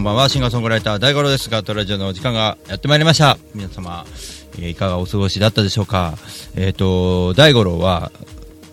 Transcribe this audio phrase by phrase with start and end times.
[0.00, 0.30] んばんは。
[0.30, 3.36] シンガーソングライター大五郎ですガートラジオのお時間がやってまいりました。
[3.54, 4.06] 皆様、
[4.54, 6.14] えーいかがお過ごしだったでしょうか。
[6.56, 8.10] えっ、と大五郎は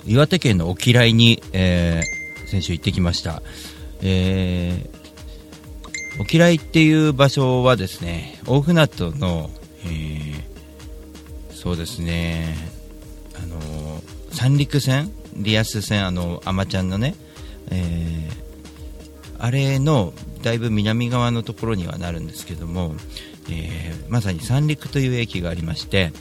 [0.05, 3.41] 岩手県の沖来に、えー先週行ってきました。
[4.01, 9.49] えー、沖来っていう場所はですね大船渡の、
[9.83, 10.47] えー
[11.53, 12.55] そうですね
[13.35, 17.15] あのー三陸線リアス線あのアマちゃんのね、
[17.69, 18.47] えー
[19.39, 20.13] あれの
[20.47, 22.95] だいぶ南側のところにはなるんですけども、
[23.51, 26.13] えーまさに三陸という駅がありまして、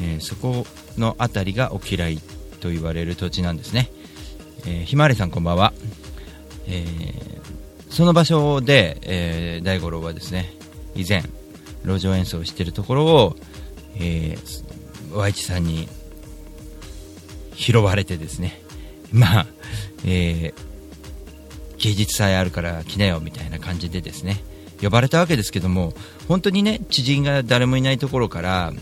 [0.00, 0.66] えーそこ
[0.96, 2.18] の辺りが沖来
[2.60, 3.90] と言われる土地なんですね、
[4.64, 5.74] えーひまわりさんこんばんは、
[6.66, 7.38] えー
[7.90, 10.50] その場所で、え大五郎はですね
[10.94, 11.22] 以前
[11.84, 13.36] 路上演奏をしているところを、
[13.96, 15.88] えー、Y 地さんに
[17.54, 18.62] 拾われてですね。
[19.12, 19.46] まあ、
[20.06, 20.67] えー
[21.78, 24.42] 芸術祭あるから来なよみたいな感じでですね
[24.82, 25.92] 呼ばれたわけですけども
[26.28, 28.72] 本当にね知人が誰もいないところから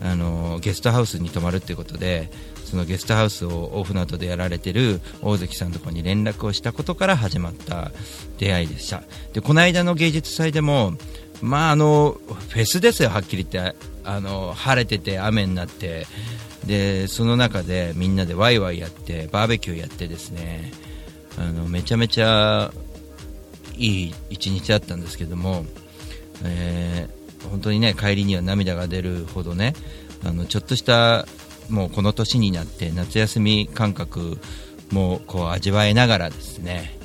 [0.00, 2.30] あのゲストハウスに泊まるっていうことで
[2.64, 7.92] そのゲストハウスを大船渡でやられてる大関さんとこに連絡をしたことから始まった
[8.38, 9.02] 出会いでした。
[9.34, 10.94] でこの間の芸術祭でも
[11.42, 12.16] まああの
[12.48, 13.76] フェスですよはっきり言って。
[14.04, 16.06] あの晴れてて雨になって。
[16.66, 20.72] でその中でみんなでワイワイやってバーベキューやってですね。
[21.38, 22.72] あのめちゃめちゃ
[23.76, 25.64] いい一日だったんですけども、
[26.44, 29.74] えー本当にね帰りには涙が出るほどね
[30.24, 31.26] あのちょっとした
[31.68, 34.38] もうこの年になって夏休み感覚
[34.90, 36.98] もこう味わえながらですね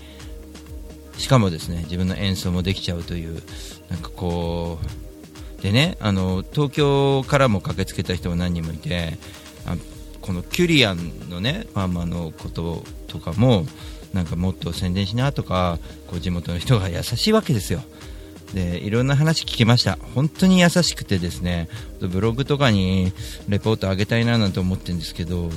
[1.17, 3.41] しかもですね自分の演奏もできちゃうという
[3.89, 4.79] なんかこ
[5.59, 9.17] うでねあの東京からも駆けつけた人も何人もいて
[10.21, 13.65] このキュリアンのねファーマーのこととかも
[14.13, 17.81] なんかもっと宣伝しなとかこう地元の人が優しいわけですよ。
[18.53, 19.97] でいろんな話聞きました。
[20.15, 21.67] 本当に優しくてですね
[21.99, 23.11] ブログとかに
[23.49, 25.49] レポートあげたいななんて思ってるんですけど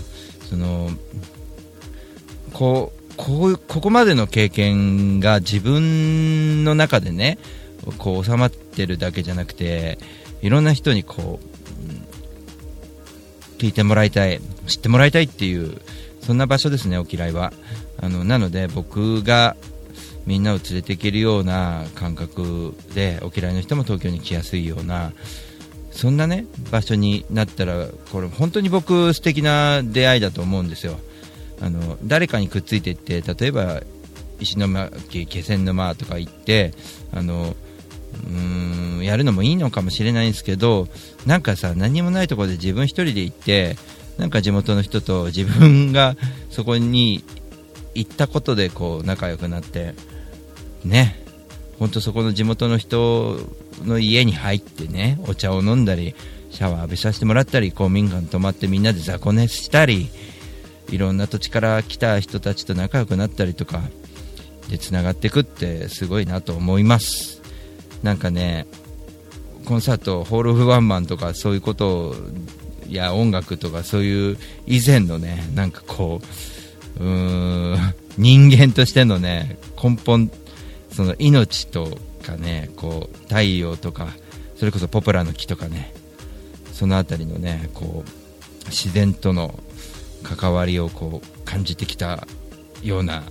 [0.48, 0.90] その
[2.52, 7.38] こうこうここまでの経験が自分の中でね
[7.98, 9.98] こう収まってるだけじゃなくて
[10.42, 11.50] いろんな人にこう
[13.60, 15.80] 聞いてもらいたい知ってもらいたいっていう
[16.20, 17.52] そんな場所ですね、沖来は。
[18.00, 19.56] あのなので僕が
[20.26, 25.12] みんなを連れて行けるような感覚で沖来の人も東京に来やすいような
[25.90, 30.98] そんなね場所になったらこれ本当に僕素敵な出会いだと思うんですよ。
[31.60, 33.82] あの誰かにくっついていって例えば
[34.38, 36.72] 石巻気仙沼とか行って
[37.12, 37.54] あの
[38.26, 40.88] うんやるのもいいのかもしれないんですけど
[41.26, 43.76] なんかさ何もないところで自分一人で行って
[44.16, 46.16] なんか地元の人と自分が
[46.50, 47.24] そこに
[47.94, 49.94] 行ったことでこう仲良くなって
[50.84, 51.20] ね。
[51.78, 53.38] 本当そこの地元の人
[53.84, 56.14] の家に入ってねお茶を飲んだり
[56.50, 60.10] シャワー浴びさせてもらったり公民館泊まってみんなで雑魚寝したり
[60.90, 63.80] いろんな土地から来た人たちと仲良くなったりとか
[64.68, 67.40] でつながっていくってすごいなと思います。
[68.02, 68.66] なんかね
[69.64, 72.14] コンサートホール・オブ・ワンマンとかそういうこと
[72.88, 76.26] や音楽とかそういう以前のねなんかこう
[77.00, 77.94] うーん。
[78.20, 80.30] 人間としてのね根本
[80.92, 84.08] その命とかねこう太陽とか
[84.56, 85.94] それこそポプラの木とかね
[86.72, 89.58] そのあたりのねこう自然との
[90.22, 92.26] 関わりをこう感じてきた
[92.82, 93.22] ような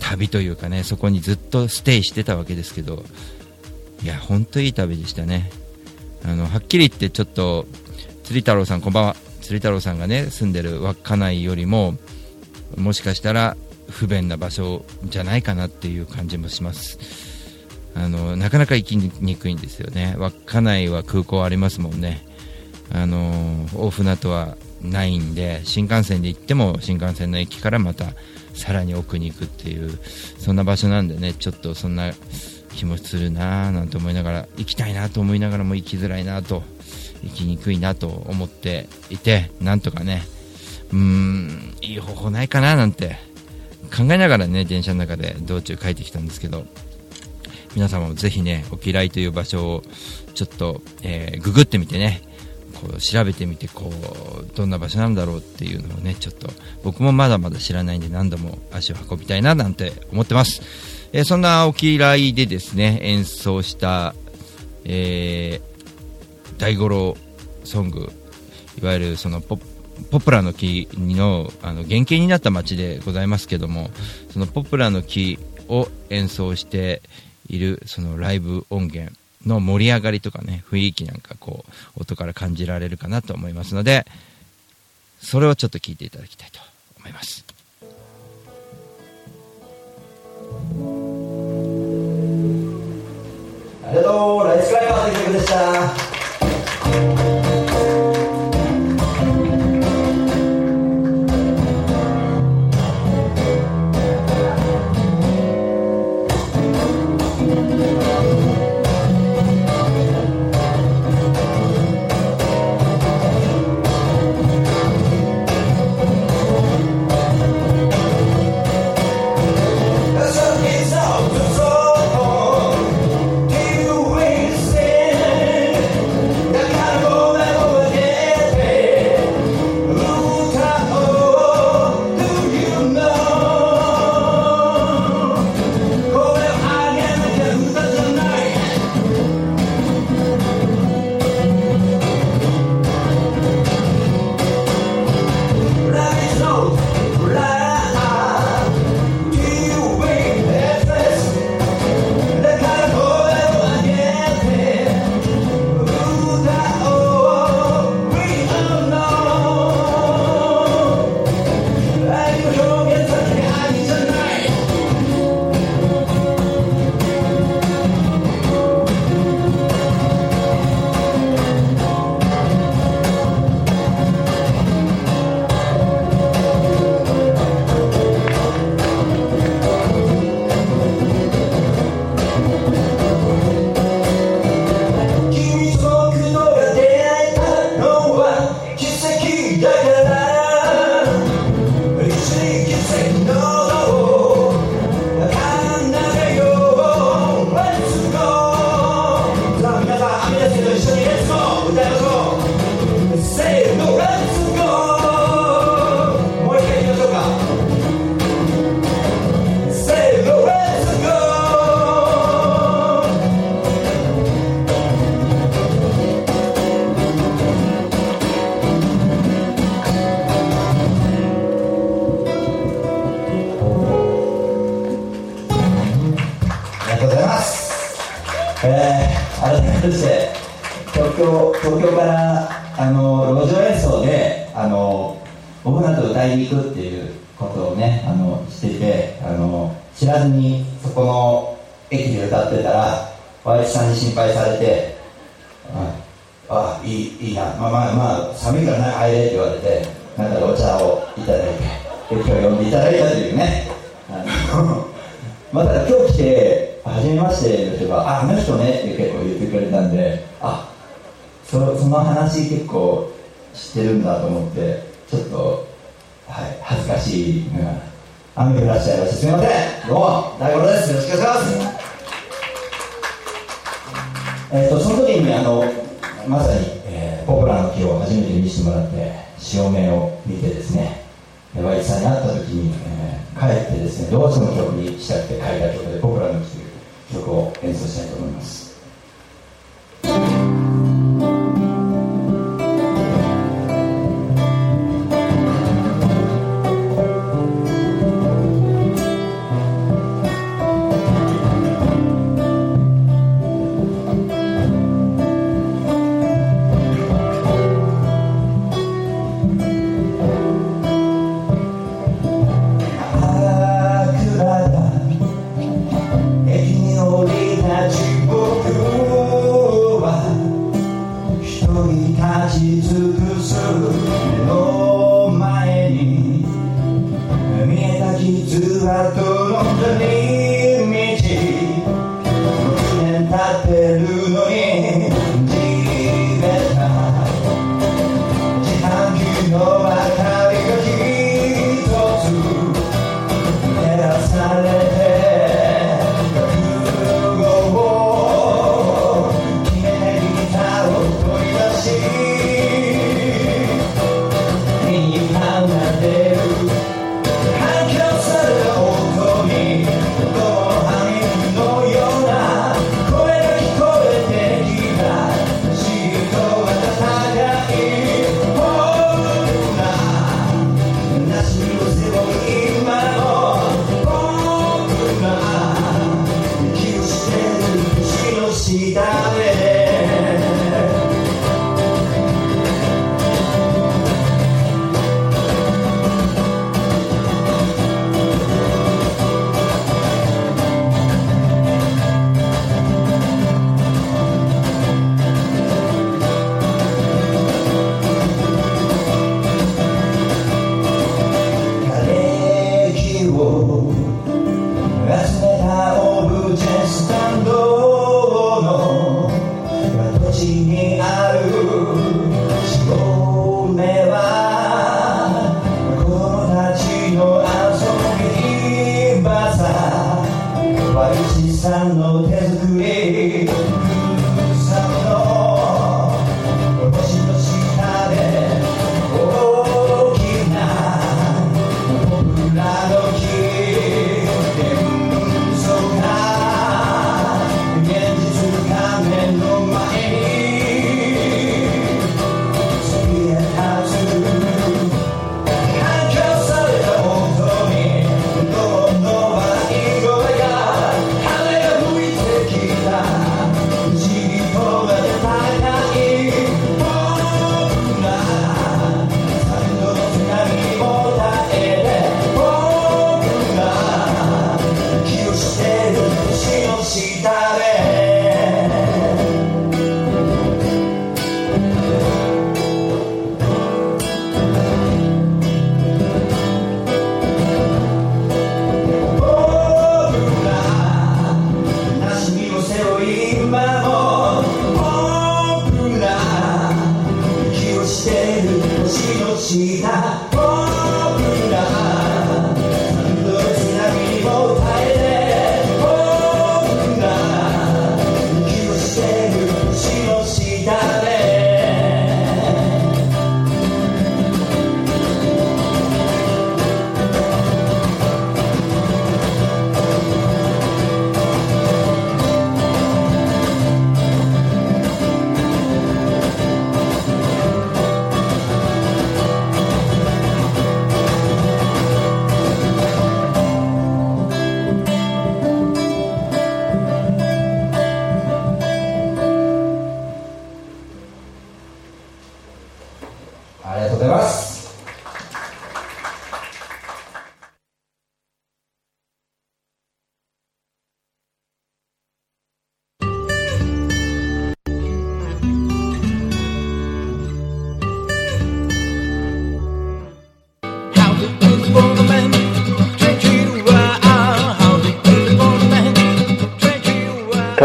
[0.00, 3.04] 旅というかねそこにずっとステイしてたわけですけど
[4.02, 5.50] いや本当いい旅でしたね。
[6.24, 7.66] あのはっきり言ってちょっと
[8.24, 9.16] 釣り太郎さんこんばんは。
[9.40, 11.96] 釣太郎さんがね住んでる稚内よりも
[12.76, 13.56] もしかしたら
[13.90, 16.98] 不便な場所じゃないかなっていう感じもします。
[17.94, 20.16] あのなかなか行きにくいんですよね。
[20.18, 22.26] 稚内は空港ありますもんね。
[22.92, 28.06] あの大船渡はないんで新幹線で行っても新幹線の駅からまた
[28.54, 29.98] さらに奥に行くっていう
[30.38, 32.12] そんな場所なんでねちょっとそんな
[32.74, 36.62] 気もするなぁなんて思いながら行きたいなと思いながらも行きづらいなと
[37.22, 40.22] 行きにくいなと思っていてなんとかね
[40.92, 43.16] うーんいい方法ないかななんて
[43.96, 46.64] 考えながらね電車の中で道中帰ってきたんですけど
[47.74, 49.82] 皆様もぜひね沖来という場所を
[50.34, 52.22] ちょっと、えーググってみてね
[52.74, 56.48] こう調べてみてこうどんな場所なんだろうっていうのをねちょっと
[56.82, 60.62] 僕もまだまだ知らないんで何度も足を運びたいななんて思ってます、
[61.12, 64.14] えーそんなおきらいでですね演奏した、
[64.84, 65.76] えー
[66.58, 67.16] 大五郎
[67.64, 68.10] ソング
[68.80, 69.75] いわゆるそのポッ
[70.10, 73.90] ポプラの木のあの原型になった街でございますけども
[74.30, 75.38] そのポプラの木
[75.68, 77.02] を演奏して
[77.48, 79.14] いるそのライブ音源
[79.46, 81.64] の盛り上がりとかね雰囲気なんかこ
[81.96, 84.06] う音から感じられるかなと思いますので
[85.20, 86.60] それをちょっと聞いていただきたいと
[86.98, 87.44] 思います。
[93.84, 94.46] ありがとう。
[94.46, 96.05] ライスクライバーという曲でした。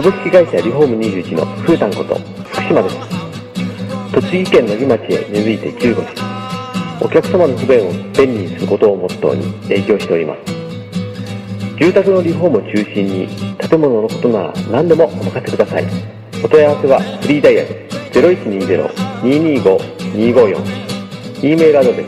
[0.02, 2.98] 株式会社リフォーム21のふーたんこと福島です。
[4.12, 6.12] 栃木県の木町へ根付いて15年
[7.00, 10.42] お客様の不便を便利にすることをモットーに営業しております。
[11.78, 13.28] 住宅のリフォームを中心に
[13.60, 15.86] 建物のことなら何でもお任せください。
[16.44, 17.70] お問い合わせはフリーダイヤル
[19.22, 22.08] 0120-225-254 e メールアドレス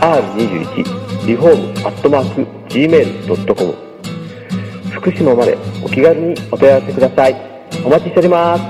[0.00, 3.87] r21 リフォームアットマーク gmail.com
[5.10, 7.34] 福島までお気軽にお問い合わせください。
[7.82, 8.62] お待ちしております。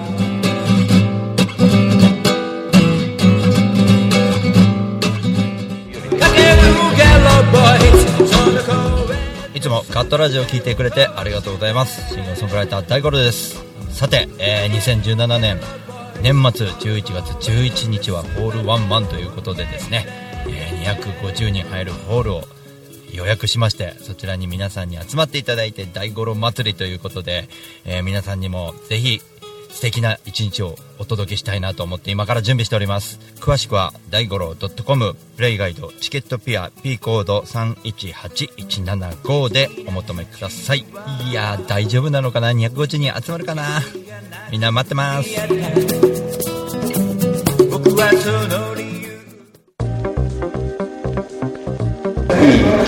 [9.52, 12.14] いつもカットラジオを聞いてくれてありがとうございます。
[12.14, 13.64] シンガーソングライター大五郎です。
[13.90, 15.58] さて、えー2017年
[16.22, 20.06] 年末11月11日はホールワンマンということでですね、
[20.46, 22.42] えー250人入るホールを
[23.12, 27.48] 予約しましてそちらに皆さんに集まっていただいて大五郎祭りということで、
[27.84, 29.20] えー皆さんにもぜひ
[29.70, 33.20] 素敵な一日をお届けしたいなと思って今から準備しております。
[33.38, 40.84] 詳しくは大五郎 .com プレイガイドチケットピア P コード318175でお求めください。
[41.30, 43.80] いや大丈夫なのかな？250人集まるかな？
[44.50, 45.28] みんな待ってます。
[47.70, 48.10] 僕は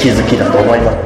[0.00, 0.96] 気づきだと思います。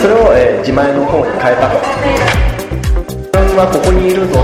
[0.00, 1.74] それを、えー自前の方に変えたと。
[1.82, 4.34] 自分はここにいるぞ。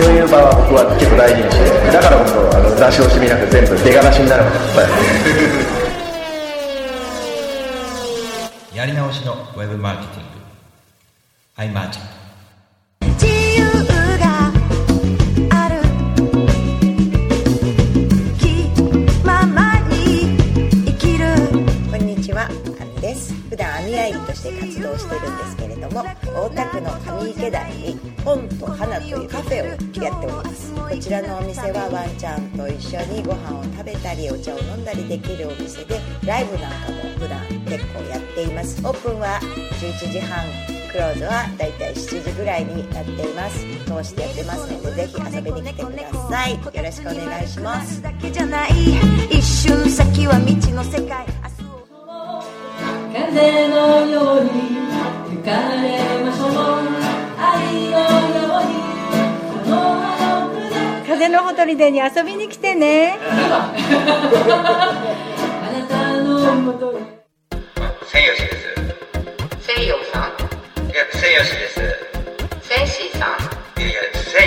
[0.00, 4.80] そういう場は僕は結構大事にしてだからこそあの出し惜しみなく全部出がらしになることいっぱ
[8.72, 11.78] いやり直しのウェブマーケティング。
[11.78, 12.09] iMarket
[32.80, 38.80] 一緒にご飯を食べたりお茶を飲んだりできるお店で、ライブなんかも普段結構やっています。
[38.80, 39.38] オープンは
[39.78, 40.46] 11時半。
[40.90, 43.60] クローズはだいたい7時ぐらいになっています。
[43.84, 46.54] 通してやってますのでぜひ遊びに来てください。
[46.54, 48.02] よろしくお願いします。
[48.02, 48.70] だけじゃない。
[49.30, 51.26] 一瞬先は未知の世界。
[53.12, 54.50] 風のように
[55.28, 56.50] 吹かれましょう。
[57.38, 58.89] 愛のように
[61.20, 63.18] 風のほとりでに遊びに来てね。
[63.20, 63.74] あ
[65.70, 67.04] なたのもとです。
[70.10, 70.22] さん。
[70.86, 71.74] いや千千よしです。
[72.62, 73.40] センシーさん。
[73.82, 74.30] いやです。
[74.30, 74.38] セ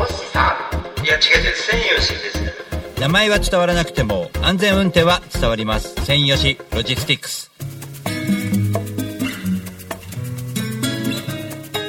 [0.00, 0.56] オシさ
[1.02, 1.20] いや違う違う
[1.56, 2.38] 千よしです。
[3.00, 5.96] 名前は伝わらなくても安全運転は伝わります。
[6.04, 7.50] 専用しロジスティックス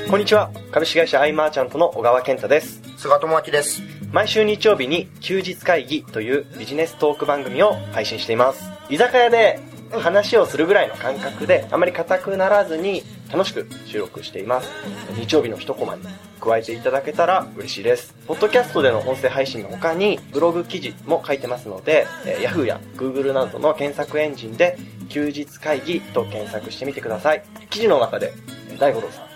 [0.09, 0.49] こんにちは。
[0.71, 2.81] 株式会社アイマーチャントの小川健太です。
[2.97, 3.83] 菅智明です。
[4.11, 8.71] 毎週日曜日に休日会議というビジネストーク番組を配信しています。
[8.89, 9.59] 居酒屋で
[9.91, 14.71] 話をするぐらいの感覚であまり硬くならずに楽しく収録しています。
[15.15, 16.01] 日曜日の一コマに
[16.41, 18.15] 加えていただけたら嬉しいです。
[18.25, 24.75] ポッドキャストでの音声配信の他にブログ記事も書いてますので、えー Yahoo や Google などの検索エンジンで
[25.09, 27.43] 休日会議と検索してみてください。
[27.69, 28.33] 記事の中で
[28.71, 29.28] えー大五郎さん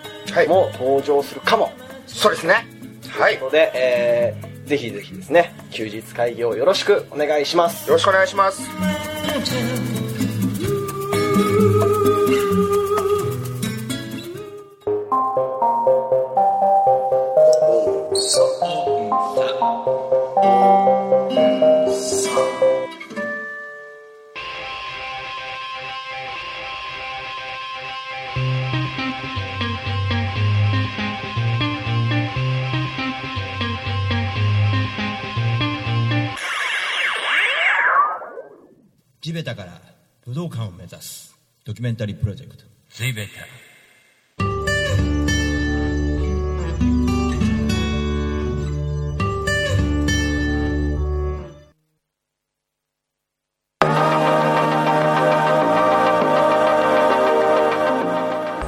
[0.48, 1.72] も登場するかも、
[2.06, 2.66] そうですね。
[3.10, 3.34] はい。
[3.34, 7.86] ということで、えーぜひぜひですね休日会議をよろしくお願いします。
[7.88, 8.62] よろしくお願いします
[39.34, 39.80] 地べたから
[40.24, 41.34] 武道館を目指す。
[41.64, 42.62] ドキュメンタリープロジェクト。
[42.88, 43.30] 地べた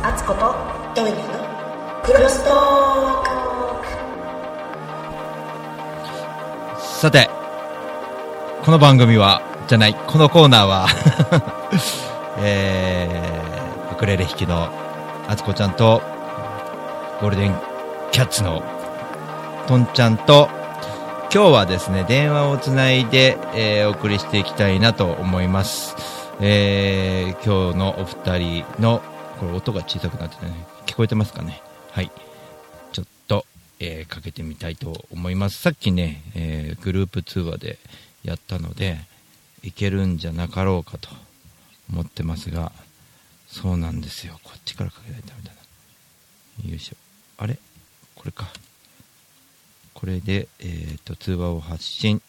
[0.02, 1.22] あつことトイレの
[2.02, 3.22] クロストー
[6.72, 6.80] ク。
[6.82, 7.30] さて
[8.64, 9.94] この番組はじゃない。
[9.94, 10.86] このコーナーは。
[12.38, 14.68] えー、ウクレレ弾きの
[15.28, 16.02] あつこちゃんと
[17.20, 17.54] ゴールデン
[18.12, 18.62] キャッツの
[19.66, 20.48] とんちゃんと。
[21.32, 25.96] 今日はですね電話をつないで、えーお送りしていきたいなと思います、
[26.40, 29.02] えー今日のお二人の
[29.40, 30.52] これ音が小さくなっててね
[30.86, 31.60] 聞こえてますかね？
[31.90, 32.10] はい。
[32.92, 33.44] ちょっと、
[33.80, 35.60] えーかけてみたいと思います。
[35.60, 37.78] さっきね、えーグループ通話で
[38.24, 38.98] やったので
[39.66, 41.08] いけるんじゃなかろうかと
[41.90, 42.70] 思ってますが
[43.48, 44.38] そうなんですよ。
[44.42, 45.50] こっちからかけないとダメだ
[46.64, 46.70] な。
[46.70, 46.96] よいしょ。
[47.38, 47.58] あれ？
[48.14, 48.48] これか。
[49.94, 52.20] これで、えー、と通話を発信。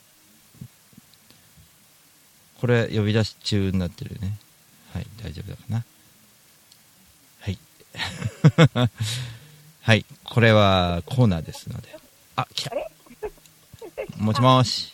[2.59, 4.37] これ呼び出し中になってるね。
[4.93, 5.83] はい大丈夫だかな。
[7.41, 8.89] はい。
[9.81, 11.97] はいこれはコーナーですので。
[12.35, 12.71] あ来た。
[14.17, 14.93] もしもし。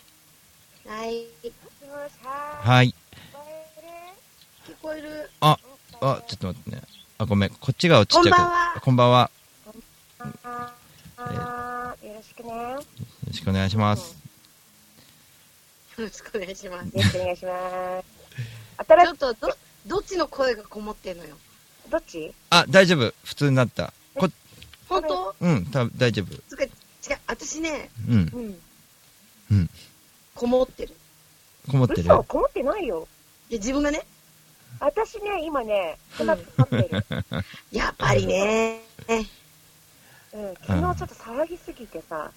[0.88, 1.26] はい。
[2.26, 2.96] はい。
[4.66, 5.30] 聞こえる？
[5.42, 5.58] あ
[6.02, 6.82] あちょっと待ってね。
[7.18, 7.50] あごめん。
[7.50, 8.34] こっちがちっちゃ
[8.80, 9.30] くこんばんは。
[10.18, 10.74] こんばんは。
[11.18, 12.50] あーよろしくね。
[12.50, 12.76] よよ
[13.28, 14.16] ろしくお願いします。
[15.98, 16.86] ろしくお願いします。
[16.86, 18.06] よろしくお願いします。
[18.78, 19.56] ちょっと、ど、
[19.88, 21.36] どっちの声がこもってんのよ？
[21.90, 22.34] どっち？
[22.50, 23.14] あ大丈夫。
[23.24, 23.94] 普通になった。
[24.16, 24.30] こ
[24.88, 25.36] 本当？
[25.42, 26.36] うんた大丈夫。
[26.48, 26.72] つか、違う、
[27.28, 28.16] 私ね、うん。
[28.16, 28.60] うん。
[29.52, 29.70] うん。
[30.36, 30.96] こもってる。
[31.70, 32.02] こもってる。
[32.02, 33.08] 嘘、こもってないよ。
[33.50, 34.06] いや、自分がね、
[34.80, 37.06] 私ね、今ね、鼻詰まってる。
[37.72, 38.82] やっぱりね、
[40.34, 42.32] うん、昨日ちょっと騒ぎすぎてさ、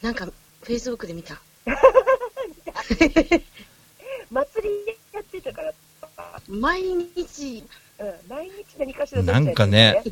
[0.00, 1.40] なんか、フェイスブックで見た。
[4.30, 4.70] 祭り
[5.12, 5.72] やってたから、
[6.48, 7.64] 毎日、
[7.98, 10.02] うん、毎日何かしらなんかね。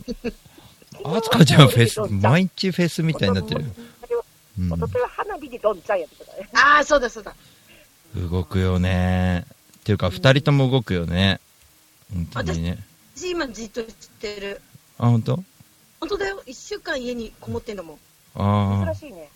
[1.04, 3.60] あつかちゃんフェス毎日フェスみたいになってる。
[3.60, 3.92] うん
[4.70, 6.48] おとといは花火でどんちゃんやってたからね。
[6.52, 7.34] ああ、そうだそうだ。
[8.16, 9.46] 動くよね
[9.80, 11.40] っていうか二人とも動くよね
[12.12, 12.78] 本当にね
[13.16, 14.60] 私今じっとしてる。
[14.98, 15.36] あ本当？
[16.00, 16.42] 本当だよ。
[16.46, 17.98] 一週間家にこもってんだもん。
[18.34, 19.28] あ珍しいね。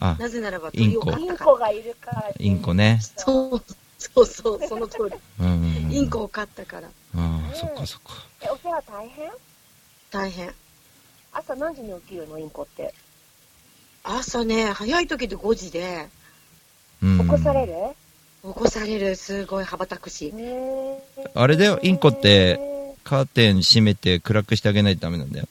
[0.00, 1.36] ああなぜならば、インコイン。
[1.36, 2.30] コがいるから。
[2.38, 3.62] インコねそう、
[3.98, 5.16] そうそう、その通り。
[5.40, 6.88] うんインコを飼ったから。
[6.88, 8.12] ああそっかそっか
[8.42, 9.30] え、お世話大変？
[10.10, 10.54] 大変。
[11.32, 12.94] 朝何時に起きるの、インコって。
[14.02, 16.08] 朝ね、早い時で5時で、
[17.02, 17.74] うん起こされる？
[18.42, 20.32] 起こされる、すごい羽ばたくし。
[21.34, 22.58] あれだよインコって
[23.04, 25.46] カーテン閉めて暗くしてあげないとダメなんだよ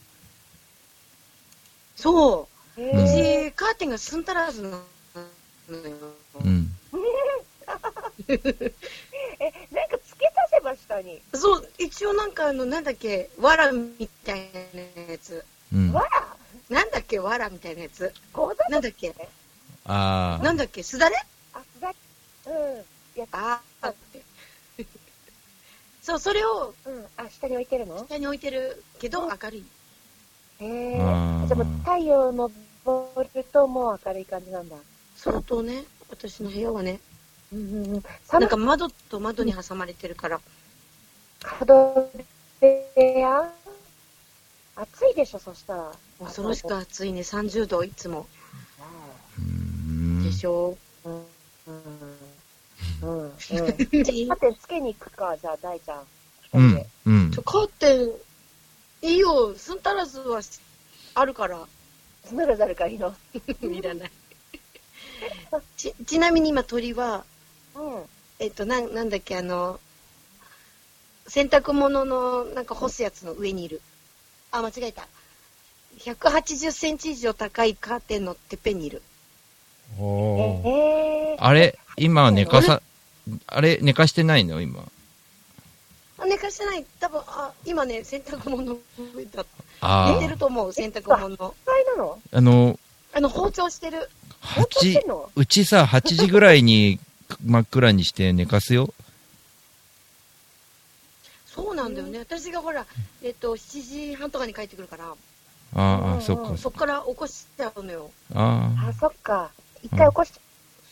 [1.96, 2.48] そ
[2.78, 2.82] う。
[2.82, 4.82] へうち、カーテンがすんたらずなのよ。
[6.44, 6.72] うん
[8.28, 8.34] え、
[9.72, 11.22] なんかつけさせば下に？
[11.34, 15.46] そう、一応なんかあの、なんだっけ、わらみたいなやつ。
[15.74, 16.28] うんわら
[16.70, 18.14] なんだっけ、わらみたいなやつ。
[18.70, 19.14] なんだっけ、
[19.86, 21.16] ああなんだっけ、すだれ？
[22.48, 23.20] うん。
[23.20, 24.24] やああって。
[26.02, 27.06] そう、それをうん。
[27.18, 27.98] あ、下に置いてるの？
[28.08, 29.66] 下に置いてるけど明るい。
[30.60, 31.02] へえ。
[31.02, 32.50] あーじゃあもう太陽の
[32.86, 34.78] 昇るともう明るい感じなんだ。
[35.16, 37.00] 相当ね、私の部屋はね、
[37.52, 38.04] うんうんうん。
[38.04, 40.40] な寒んか窓と窓に挟まれてるから、
[41.42, 42.12] 角
[42.62, 43.54] 部屋？
[44.76, 45.92] 暑いでしょ、そしたら。
[46.20, 48.28] 恐ろしく暑いね、30度いつも。
[49.40, 50.78] うんでしょ？
[51.04, 51.26] うん。
[51.68, 52.37] うん。
[53.04, 53.24] うん。
[53.24, 53.32] うん。
[53.32, 56.08] カーテンつけに行くか、じゃあ、大ちゃん。
[56.54, 56.86] うん。
[57.06, 57.42] うんちょ、。
[57.44, 58.12] カーテン、
[59.02, 60.60] いいよ、スンタラスはし
[61.14, 61.68] あるから、
[62.26, 63.16] スナルザルかいいの。
[63.62, 64.12] いらない。
[65.78, 67.26] ち、ちなみに今鳥は、
[67.76, 68.06] うん。
[68.40, 69.80] えっと、なん、なんだっけ、あの、
[71.28, 73.82] 洗濯物のなんか干すやつの上にいる。
[74.52, 75.08] あ、間違えた。
[76.00, 79.02] 180センチ以上高いカーテンのてっぺんにいる。
[80.00, 81.44] おーえー。
[81.44, 82.82] あれ今寝かさ、
[83.48, 84.84] あれ寝かしてないの今？
[86.20, 86.86] あ、寝かしてない。
[87.00, 88.78] 多分、あ、今ね、洗濯物の
[89.16, 89.46] 上だ。
[89.82, 91.28] あ寝てると思う、洗濯物。
[91.28, 92.20] いなの？
[92.34, 92.38] あ。
[92.38, 92.80] あの、
[93.14, 94.10] あの、包丁してる。
[94.42, 97.00] 8、うちさ、8時ぐらいに
[97.46, 98.94] 真っ暗にして寝かすよ。
[101.46, 102.20] そうなんだよね。
[102.20, 102.86] 私がほら、
[103.24, 105.14] えっと、7時半とかに帰ってくるから、
[105.74, 106.58] ああ、そっか。
[106.58, 108.12] そっから起こしちゃうのよ。
[108.34, 109.52] ああ、そっか。
[109.84, 110.32] 一回起こし、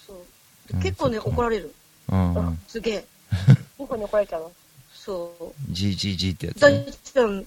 [0.05, 0.81] そう。
[0.81, 1.73] 結構ね、怒られる。
[2.67, 3.05] すげえ。
[3.77, 4.51] どこに怒られちゃうの？
[4.93, 5.53] そう。
[5.69, 6.85] じーじーじーってやつ大ね。
[7.03, 7.45] ちゃん、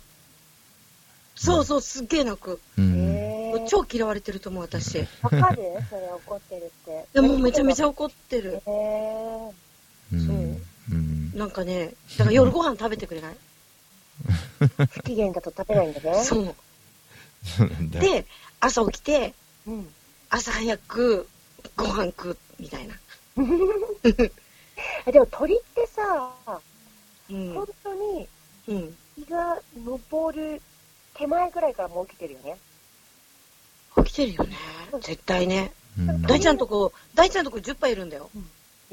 [1.34, 2.60] そうそう、すっげえ泣く。
[2.76, 3.66] うん。
[3.68, 4.98] 超嫌われてると思う、私。
[5.22, 5.62] わかる？
[5.90, 7.06] それ怒ってるって。
[7.14, 8.62] でもめちゃめちゃ怒ってる。
[8.66, 9.52] えー。
[11.34, 11.36] う。
[11.38, 13.36] なんかね、だから夜ご飯食べてくれない？
[14.90, 16.24] 不機嫌だと食べないんだね。
[16.24, 16.54] そう。
[17.44, 18.00] そうなんだ。
[18.00, 18.26] で、
[18.60, 19.34] 朝起きて、
[19.66, 19.88] うん。
[20.30, 21.28] 朝早く
[21.76, 22.94] ご飯食う、みたいな。
[25.06, 26.32] えでも鳥ってさ、
[27.30, 27.54] うん。
[27.54, 28.28] 本当に
[28.68, 28.96] うん。
[29.16, 29.58] 日が
[30.10, 30.62] 昇る
[31.14, 32.56] 手前ぐらいからもう起きてるよね。
[34.04, 34.56] 起きてるよね。
[35.02, 35.72] 絶対ね。
[35.98, 38.30] うん大ちゃんとこ、大ちゃんとこ10羽いるんだよ。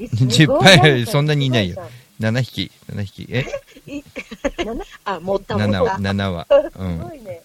[0.00, 1.76] 10杯、そんなにいないよ。
[2.20, 3.26] 7匹、7匹。
[3.30, 3.44] え？
[5.04, 5.96] あ、持った持っ ?7 は、た。
[5.98, 6.46] 7は。
[6.72, 7.14] すうんご。
[7.14, 7.42] いね。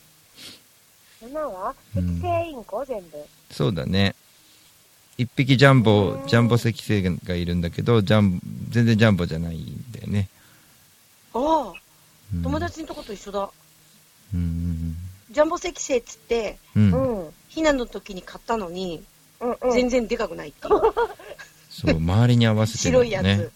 [1.24, 1.76] 7は？
[1.96, 3.24] うん赤星インコ全部。
[3.52, 4.16] そうだね。
[5.22, 10.30] 一匹ジャンボ、ジャンボ石星がいるんだけど、ジャン、全然ジャンボじゃないんだよね。
[11.36, 11.74] ああ、
[12.34, 13.52] うん友達のとこと一緒だ。
[14.34, 14.96] うん。
[15.30, 16.92] ジャンボ石星っつって、うん。
[16.92, 17.28] うん。
[17.52, 19.04] 避難の時に買ったのに、
[19.42, 19.72] うんうん。
[19.72, 20.82] 全然でかくないっていう。
[21.70, 23.50] そう、周りに合わせてる白いやんだね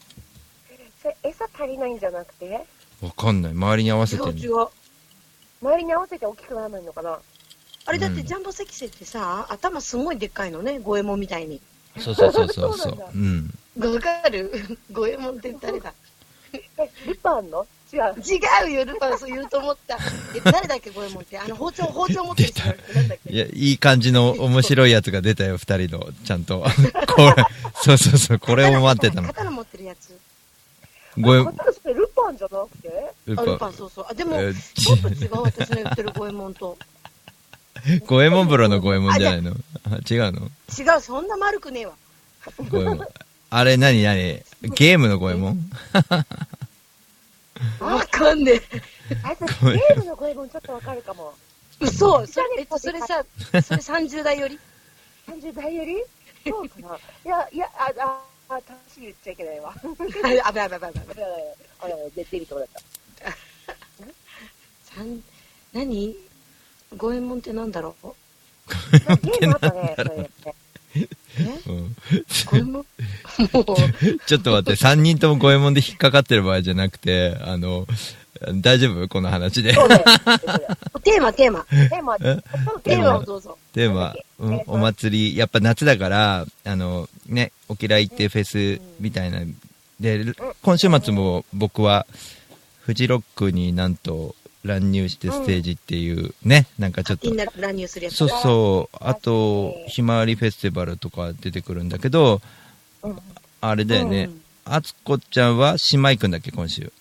[0.99, 1.01] つ。。
[1.01, 2.63] それ餌足りないんじゃなくて？
[3.01, 3.53] わかんない。
[3.53, 4.67] 周りに合わせてる違う違う。
[5.61, 7.17] 周りに合わせて大きくならないのかな？
[7.85, 11.61] あれだってうんジャンボ石星ってさ、頭すごいでっかいのね、五右衛門みたいに。
[11.99, 13.17] そうそうそうそうそう なんだそう。
[13.17, 13.93] うん。
[13.95, 14.51] わかる？
[14.91, 15.93] 五右衛門って誰だ？
[16.53, 16.61] え、
[17.07, 17.65] ルパンの？
[17.93, 18.01] 違う。
[18.21, 19.97] 違うよ、ルパンそう言うと思った。
[20.35, 21.37] え、誰だっけ、五右衛門って？
[21.37, 22.71] あの、包丁、包丁持ってる人な
[23.01, 23.33] んだっけ？
[23.33, 26.09] いや、いい感じの面白いやつが出たよ、二人の。
[26.25, 26.61] ちゃんと。
[27.15, 27.45] これ、
[27.83, 29.27] そうそうそう、これを待ってたの。
[29.27, 30.17] 刀持ってるやつ。
[31.17, 31.45] ごえ、ル
[32.13, 32.89] パンじゃなくて？
[32.89, 33.57] あ、ルルパン。
[33.59, 34.05] パン、そうそう。
[34.09, 36.77] あ、でも、えちょっと違う、私の言ってる五右衛門と。
[38.07, 39.51] 五右衛門風呂の五右衛門じゃないの？
[39.85, 40.49] あ違うの？
[40.77, 41.93] 違う、そんな丸くねえわ。
[42.57, 43.07] 五右衛門。
[43.49, 44.01] あれ何？
[44.03, 44.17] 何？
[44.61, 45.59] ゲームの五右衛門？
[47.79, 48.61] わかんねえ。
[49.23, 51.33] あいつゲームの五右衛門ちょっとわかるかも。
[51.79, 54.57] 嘘それ、えっと、それさ、それ30代より
[55.27, 56.03] ？30代より？
[56.47, 56.87] そうかな
[57.25, 58.21] いや、いや、あ、あ、
[58.55, 59.73] あ、正しい言っちゃいけないわ。
[60.23, 61.17] あ、やばいやばいやばいやばい。
[61.17, 61.43] あやばい
[61.81, 62.81] あやばいでデリとこだった。
[64.95, 65.21] 三
[65.73, 66.15] 何
[66.97, 68.07] 五右衛門ってなんだろう？
[69.23, 70.29] ゲームあったね、
[71.63, 71.75] そう？
[71.75, 71.95] ん
[72.45, 72.73] 五右衛門？
[72.73, 72.85] もう、
[74.25, 77.85] ちょっと待って、三人とも五右衛門で引っかかってる場合じゃなくて、あの、
[78.55, 79.07] 大丈夫？
[79.07, 79.73] この話で。
[79.73, 80.03] そうね。
[81.03, 81.63] テーマ、テーマ。
[81.63, 82.41] テーマ、え
[82.83, 83.57] テーマをどうぞ。
[83.73, 88.43] テーマ、うん、お祭り、やっぱ夏だから、あの、ね、おきらいってフェ
[88.77, 89.41] スみたいな。
[89.99, 90.25] で、
[90.63, 92.05] 今週末も僕は、
[92.81, 97.29] フジロックになんと乱入してステージっていう、ね、なんかちょっと。
[97.29, 98.15] みん、な乱入するやつ。
[98.15, 102.41] そうそう、あと、ひまわりフェスティバルとか出てくるんだけど、
[103.03, 103.19] うん。
[103.61, 104.29] あれだよね、
[104.65, 106.91] あつこちゃんは島行くんだっけ、今週。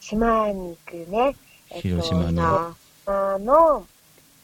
[0.00, 1.36] 島に行くね。
[1.70, 3.86] えっと広島の、あの、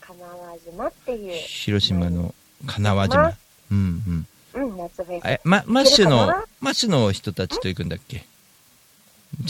[0.01, 2.35] 金輪島っていう、広島の。
[2.67, 3.37] 金輪島。
[3.71, 4.65] うんうん。
[4.71, 5.25] うん、夏フェス。
[5.25, 6.27] え、ま、マッシュの
[6.61, 8.27] マッシュの人たちと行くんだっけ？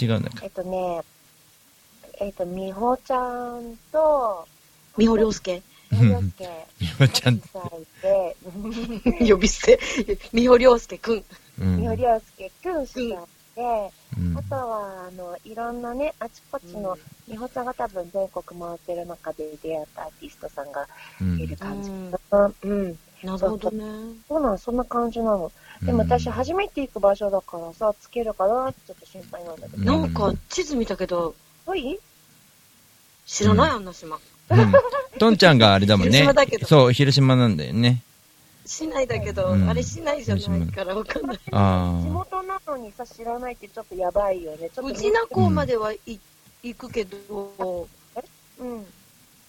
[0.00, 0.44] 違うんだっけ？
[0.44, 1.02] えっとね、
[2.20, 4.46] えっと、みほちゃんと、
[4.98, 5.62] 美穂良介。
[5.90, 7.40] みほりょうすけ、みほちゃん、
[9.28, 9.78] 呼び捨て。
[10.32, 11.24] 美穂良介くん。
[11.60, 13.08] うんみほりょうすけくん、主催
[13.54, 16.96] で、うんあとは、あの、いろんなね、あちこちの、
[17.28, 20.86] 美穂ちゃんが多分全国回ってる中で出会ったアーティストさんが
[21.20, 21.90] うんいる感じ
[22.30, 22.52] かな。
[22.62, 22.98] うん。
[23.22, 23.84] なるほどね。
[24.28, 25.52] そうなの、そんな感じなの。
[25.82, 29.84] でも私、初めて行く場所だからさ、つけるかなってちょっと心配なんだけど。
[29.84, 31.34] なんか地図見たけど、
[31.66, 31.98] はい？
[33.26, 34.16] 知らない、あんな島。
[34.16, 34.72] うん
[35.18, 36.58] トンちゃんがあれだもんね広島だけ。
[36.58, 38.02] どそう、広島なんだよね。
[38.66, 41.36] 市内だけど、うんあれ市内じゃないからわかんない。
[41.36, 44.70] 地あ元なのにさ、知らないってちょっとやばいよね。
[44.70, 45.98] ちょっと宇品港まではい
[46.62, 47.88] 行くけど、
[48.58, 48.86] うん。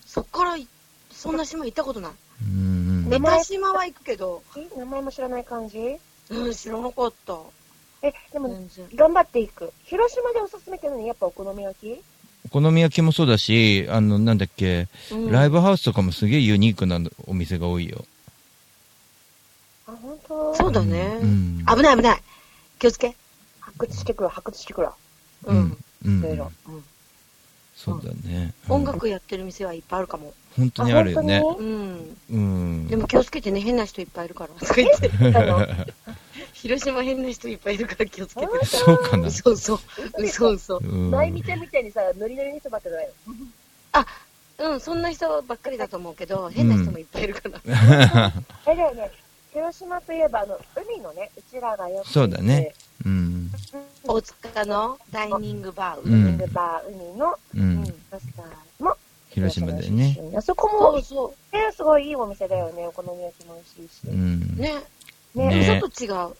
[0.05, 0.67] そっからい
[1.11, 2.11] そんな島行ったことない。
[2.43, 4.67] うんメタ島は行くけど、え？
[4.77, 5.97] 名前も知らない感じ？
[6.29, 7.37] うん、知らなかった。
[8.03, 8.49] え、でも
[8.95, 9.71] 頑張っていく。
[9.85, 12.01] 広島でおすすめってのにやっぱお好み焼き？
[12.45, 18.03] お好み焼きもそうだし、あの、なんだっけ、うんライブハウスとかもすげえユニークなお店が多いよ。
[19.87, 20.55] あ、本当？
[20.55, 21.19] そうだね。
[21.21, 21.65] うん。
[21.65, 22.21] 危ない危ない。
[22.79, 23.15] 気をつけ。
[23.61, 24.89] 発掘してくる、発掘してくる。
[25.45, 25.77] うん。
[26.05, 26.51] うんいろいろ。
[27.75, 28.53] そうだね。
[28.69, 30.33] 音楽やってる店はいっぱいあるかも。
[30.55, 31.41] 本当にあるよね。
[31.41, 32.17] うん。
[32.31, 32.87] うん。
[32.87, 34.49] でも気をつけてね、変な人いっぱいいるから。
[34.49, 35.09] とか言って
[36.53, 38.65] 広島変な人いっぱいいるから気をつけて。
[38.65, 40.27] そうかなそうそう。
[40.27, 40.79] そうそう。
[40.83, 43.11] うん前見てみたいにさ、ノリノリの人ばっかじゃないよ。
[44.59, 48.31] うん、そんな人ばっかりだと思うけど、変な人もいっぱいいるから。
[48.65, 49.11] あれだよね、
[49.51, 52.73] 広島といえば、あの、海のね、うちらがよく行くそうだね。
[53.05, 53.51] うん。
[54.03, 56.01] 大塚のダイニングバー。
[56.01, 57.77] うんダイニングバー、海の、うん。
[58.11, 58.95] マスターも、
[59.29, 60.17] 広島でね。
[60.35, 64.07] あそこも、そうね、すごいいいお店だよね、お好み焼きも美味しいし。
[64.07, 64.55] うん。
[64.57, 64.73] ね。
[65.35, 66.07] ねねちょっと違う。
[66.07, 66.33] ちょ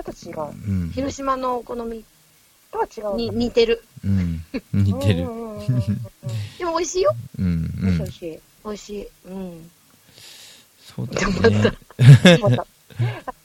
[0.00, 0.72] っと違う。
[0.72, 0.90] うん。
[0.90, 2.04] 広島のお好み
[2.72, 3.16] とは違う。
[3.16, 3.82] に似てる。
[4.04, 4.40] うん。
[4.72, 5.18] 似てる。
[6.58, 7.14] でも美味しいよ。
[7.38, 7.70] うん。
[7.82, 8.12] うん美味。
[8.12, 8.40] しい。
[8.64, 9.08] 美味しい。
[9.26, 9.70] うん。
[10.78, 11.72] そうだね。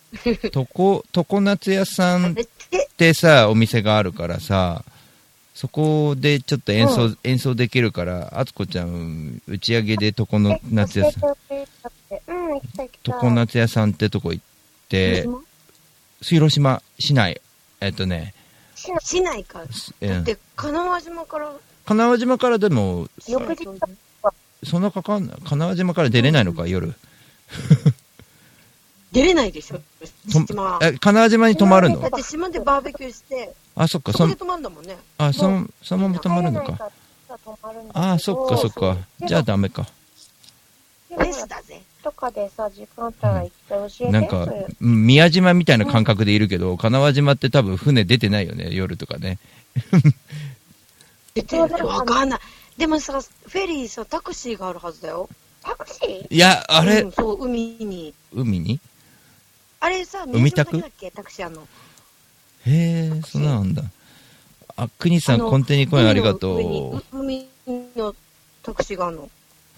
[0.52, 2.36] とこ、常夏屋さんっ
[2.98, 4.84] てさ、お店があるからさ、
[5.54, 10.28] そこでちょっと演奏、う演奏できるから、あつこちゃん、打ち上げで常
[10.70, 11.34] 夏屋さん。
[13.04, 14.44] 常夏屋さんってとこ行っ
[14.90, 15.28] て、
[16.22, 17.42] 広島市内、
[17.80, 18.34] えっとね、
[19.02, 19.64] 市内か。
[20.02, 21.52] えーだって、金輪島から、
[21.86, 23.08] 金輪島からでも、
[24.64, 26.94] そんなかかんない、金輪島から出れないのか、夜。
[29.16, 29.78] 出れないでしょ。
[30.32, 30.78] と島。
[30.82, 32.02] え、金輪島に泊まるの？
[32.02, 34.98] だって島でバーベキューして、あ、そっか、そこで泊まるんだもんね。
[35.18, 36.92] あ、その、そのまま泊まるのか。
[37.94, 38.98] ああ、そっかそっか。
[39.26, 39.88] じゃあダメか。
[41.32, 41.82] スだぜ。
[42.04, 44.12] とかでさ、時間あったら行って教えて。
[44.12, 44.48] なんか
[44.80, 49.40] 宮島みたいな感覚でいるけど、金輪島って多分船出てないよね、夜とかね。
[51.34, 52.40] 出てるわかんない。
[52.78, 55.30] でもさ、フェリーさ、タクシーがあるはずだよ。
[55.64, 56.28] タクシー？
[56.30, 57.02] いや、あれ？
[57.02, 58.14] うん、そう、海に。
[58.34, 58.80] 海に？
[59.86, 61.12] あれさ、海タク宮島だけだっけ？
[61.12, 61.62] タクシーあんの。
[61.62, 61.66] へ
[62.66, 63.84] え、そんななんだ。
[64.78, 67.04] あ、くにさん、コンテニコインありがとう。
[67.18, 67.48] 海
[67.96, 68.16] の
[68.64, 69.30] タクシーがあるの。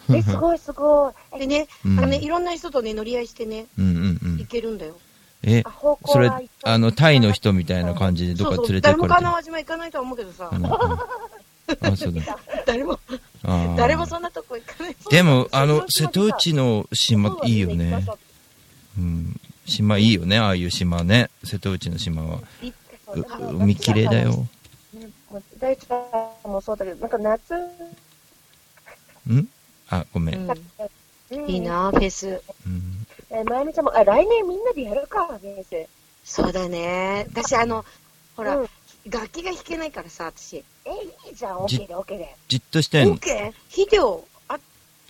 [0.15, 1.39] え、すごいすごい。
[1.39, 4.45] でね、うんあのね、いろんな人とね、乗り合いしてね、うんうんうん行。
[4.45, 4.97] けるんだよ。
[5.43, 5.63] え
[6.05, 6.31] それ
[6.63, 12.39] あの、タイの人みたいな感じでどっか連れて誰も行かれて金輪島行かないとは思うけどさ、うんうんあ、そうだ。
[12.65, 12.97] 誰も、
[13.75, 14.95] 誰もそんなとこ行かない。
[15.11, 18.05] でも、あの、瀬戸内の島いいよね。
[18.97, 19.39] うん。
[19.67, 21.29] 島いいよね、ああいう島ね。
[21.43, 22.39] 瀬戸内の島は。
[23.13, 24.47] う海綺麗だよ。
[24.93, 25.95] ねもう大地さ
[26.45, 27.55] んもそうだけど、なんか夏、
[29.29, 29.47] ん？
[29.89, 30.35] あ、ごめん。
[30.35, 32.41] うんうんいいな、フェス。
[32.65, 35.89] うんえ、まゆみちゃんも、あ、来年みんなでやるか、先生。
[36.23, 37.27] そうだね。
[37.29, 37.83] 私、あの、
[38.35, 38.69] ほら、うん
[39.09, 40.57] 楽器が弾けないからさ、私。
[40.57, 40.89] え、
[41.29, 42.35] いいじゃん、オッケーで、オッケーで。
[42.49, 43.53] じっとしてんオッケー？
[43.69, 44.36] ヒデオ、あ、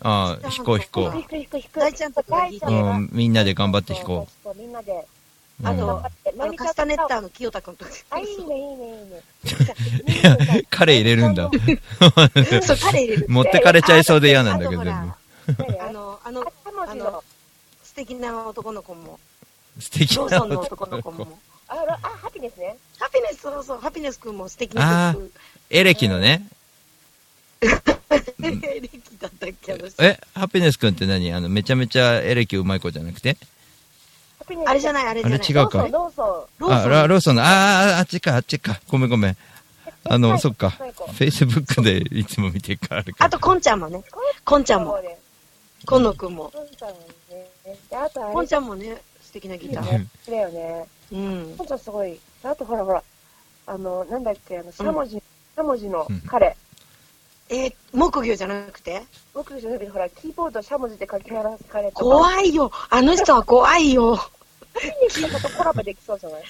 [0.01, 1.23] ああ、飛行飛行弾。
[1.23, 1.79] く弾く弾く。
[1.79, 4.27] 大ちゃんとか弾いてうん、みんなで頑張って飛行。
[4.43, 4.91] そうみんなで。
[4.91, 4.99] うん
[5.63, 6.03] あの
[6.37, 7.91] まゆみちゃんカスタネッターの清田君とか。
[8.11, 9.23] あ、いいね、いいね、いいね。
[10.21, 10.37] いや、
[10.69, 11.49] 彼入れるんだ。
[12.61, 13.25] そう、彼入れる。
[13.27, 15.17] 持ってかれちゃいそうで嫌なんだけど、あとほら
[15.67, 17.23] 全あの、あの、
[17.81, 19.19] 素敵な男の子も、
[19.75, 19.81] 部。
[19.81, 21.39] 素敵な男の子も。
[21.69, 22.77] あ、ハピネスね。
[22.99, 25.31] ハピネス、そうそう、ハピネス君も素敵な曲。
[25.71, 26.45] エレキのね。
[28.43, 31.31] エレキだったっけ、あの人え、ハピネス君って何？
[31.33, 33.37] あの、めちゃめちゃエレキうまい子じゃなくて？
[34.65, 35.39] あれじゃない、あれじゃない。
[35.39, 35.87] あれ違うか？
[35.87, 36.59] ローソン。
[36.59, 38.79] ローソンあ、ラローソンの、あーあ、あっちか、あっちか。
[38.87, 39.37] ごめんごめん。
[40.05, 40.69] あの、そっか。
[40.69, 44.01] フェイスブックでいつも見てるからあるけあと、コンちゃんもね。
[44.45, 45.01] コンちゃんも。
[45.01, 45.17] ね。
[45.85, 46.51] コンノ君も。
[46.53, 46.95] コンちゃんも
[47.29, 47.47] ね。
[47.89, 48.33] で、あとあれ。
[48.33, 50.05] コンちゃんもね、素敵なギター。
[50.29, 50.85] だよね。
[51.11, 51.63] うんコ。
[51.63, 52.19] ンちゃんすごい。
[52.43, 53.03] あとほらほら。
[53.65, 56.55] あの、なんだっけ、あの、しゃもじ、しゃもじの彼。
[57.49, 59.03] えー、木魚じゃなくて？
[59.33, 62.03] 僕じゃなくて、ほら、キーボードしゃもじで書き鳴らす彼とか。
[62.03, 62.71] 怖いよ。
[62.89, 64.17] あの人は怖いよ。
[65.09, 66.43] 筋肉とコラボできそうじゃない？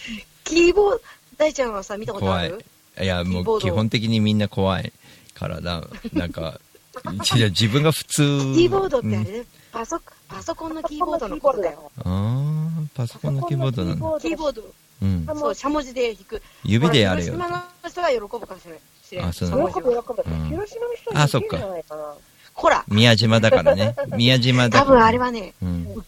[0.44, 1.02] キーボード、
[1.38, 2.66] 大ちゃんはさ、見たことあ怖いる。
[3.02, 4.92] いや、もう基本的にみんな怖い
[5.36, 5.84] からだ。
[6.14, 6.60] なんか、
[7.36, 8.24] いや自分が普通。
[8.56, 11.92] キーボードってあうんれ、パソパソコンのキーボードのことだよ。
[12.04, 14.20] あー、パソコンのキーボードなんだ。
[14.20, 14.64] キーボード。
[15.04, 15.26] うん。
[15.28, 16.42] そう、しゃもじで弾く。
[16.64, 18.80] 指でやれよ島の人は喜ぶかもしれない。
[19.08, 20.24] 知れんあそうなんだ喜ぶ喜ぶ。
[20.26, 22.13] うん広島の人にあそっかできるんじゃないかな。
[22.54, 23.96] ほら、宮島だからね。
[24.17, 24.82] 宮島だから。
[24.86, 26.06] 多分あれはね、うん。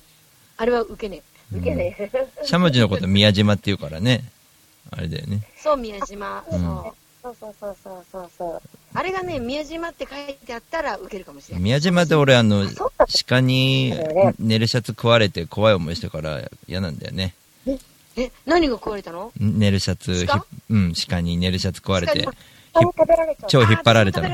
[0.57, 1.21] あれは受けね
[1.55, 2.11] 受けね。
[2.43, 4.23] しゃもじのこと宮島って言うからね。
[4.91, 5.41] あれだよね。
[5.43, 5.59] え。
[5.61, 6.43] そう、宮島。
[6.51, 6.93] うんそう。
[7.21, 8.61] そうそうそうそうそうそう。
[8.93, 11.63] あれがね、宮島って書いてあったら受けるかもしれない。
[11.63, 12.65] 宮島で俺あの、
[13.27, 13.93] 鹿に
[14.39, 17.35] 寝るシャツ食われて怖い思いしたから嫌なんだよね。
[18.15, 19.31] え、何が壊れたの？
[19.37, 20.25] 寝るシャツ、
[20.69, 22.27] うん、鹿に寝るシャツ食われて、
[22.73, 23.49] 食べられちゃう。
[23.49, 24.29] 超引っ張られたの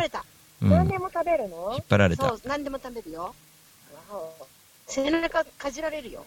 [0.61, 1.77] 何でも食べるの？
[1.77, 3.35] っ張られたそう。、何でも食べるよ。
[4.87, 6.25] 背中かじられるよ。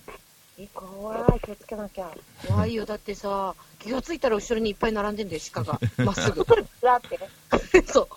[0.58, 1.40] え、怖い。
[1.40, 2.10] 気をつけなきゃ。
[2.46, 2.84] 怖いよ。
[2.84, 5.80] だってさ、気がついたら後ろにいっぱい並んでんだよ、鹿が。
[5.98, 6.44] まっすぐ。
[6.82, 7.18] だって。
[7.86, 8.08] そう。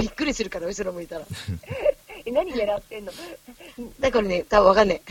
[0.00, 1.26] びっくりするから、後ろ向いたら。
[2.24, 3.12] え、何狙ってんの？
[4.00, 5.02] だからね、多分わかんない。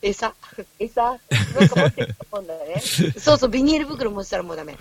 [0.00, 0.34] 餌。
[0.78, 1.02] 餌？
[1.02, 2.80] なんか持ってると思うんだよね。
[2.80, 4.76] そうそう、ビニール袋持ってたらもうダメ。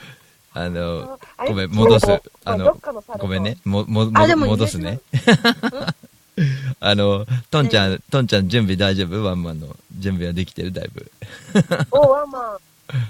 [0.53, 2.05] あの、ごめん、戻す。
[2.45, 2.77] あの
[3.19, 3.57] ごめんね。
[3.65, 4.99] も、も、戻すね。
[6.79, 9.23] あの、トンちゃん、トンちゃん準備大丈夫？
[9.23, 10.71] ワンマンの準備はできてる？
[10.71, 11.11] だいぶ。
[11.91, 12.57] お、ワンマン。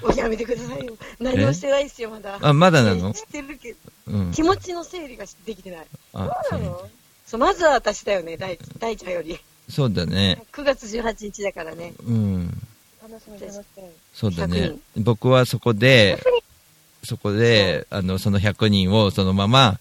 [0.03, 0.95] おやめてくださいよ。
[1.19, 2.37] 何もしてないっすよ、まだ。
[2.41, 3.13] あ、まだなの？
[3.13, 3.77] 知ってるけど、
[4.07, 4.31] うん。
[4.31, 5.85] 気持ちの整理ができてない。
[6.13, 6.89] あ、そうなの？
[7.25, 9.39] そう、まずは私だよね、大大ちゃんより。
[9.69, 10.43] そうだね。
[10.51, 11.93] 9月18日だからね。
[12.05, 12.61] うん。
[13.01, 13.83] 楽しみ楽しみ。
[14.13, 15.03] そうだね100。
[15.03, 16.21] 僕はそこで、
[17.03, 19.79] そこで、あの、その100人をそのまま、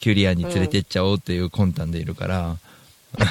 [0.00, 2.56] キュリアに連れてっちゃおうっていう魂胆でいるから、
[3.18, 3.24] キ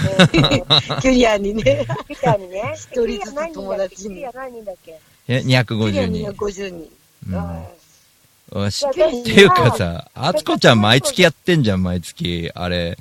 [1.10, 1.86] ュリアにね。
[2.08, 2.74] ピタにね。
[2.76, 5.00] 一人ずつ友達にピタ何人だっけ？
[5.28, 6.30] え、キュリア250人。
[6.32, 6.92] 250人。
[8.54, 8.62] うん。
[8.64, 8.86] よし。
[8.88, 9.00] って
[9.32, 12.52] いうかさ、あつこちゃん毎月やってんじゃん、毎月。
[12.54, 12.98] あれ。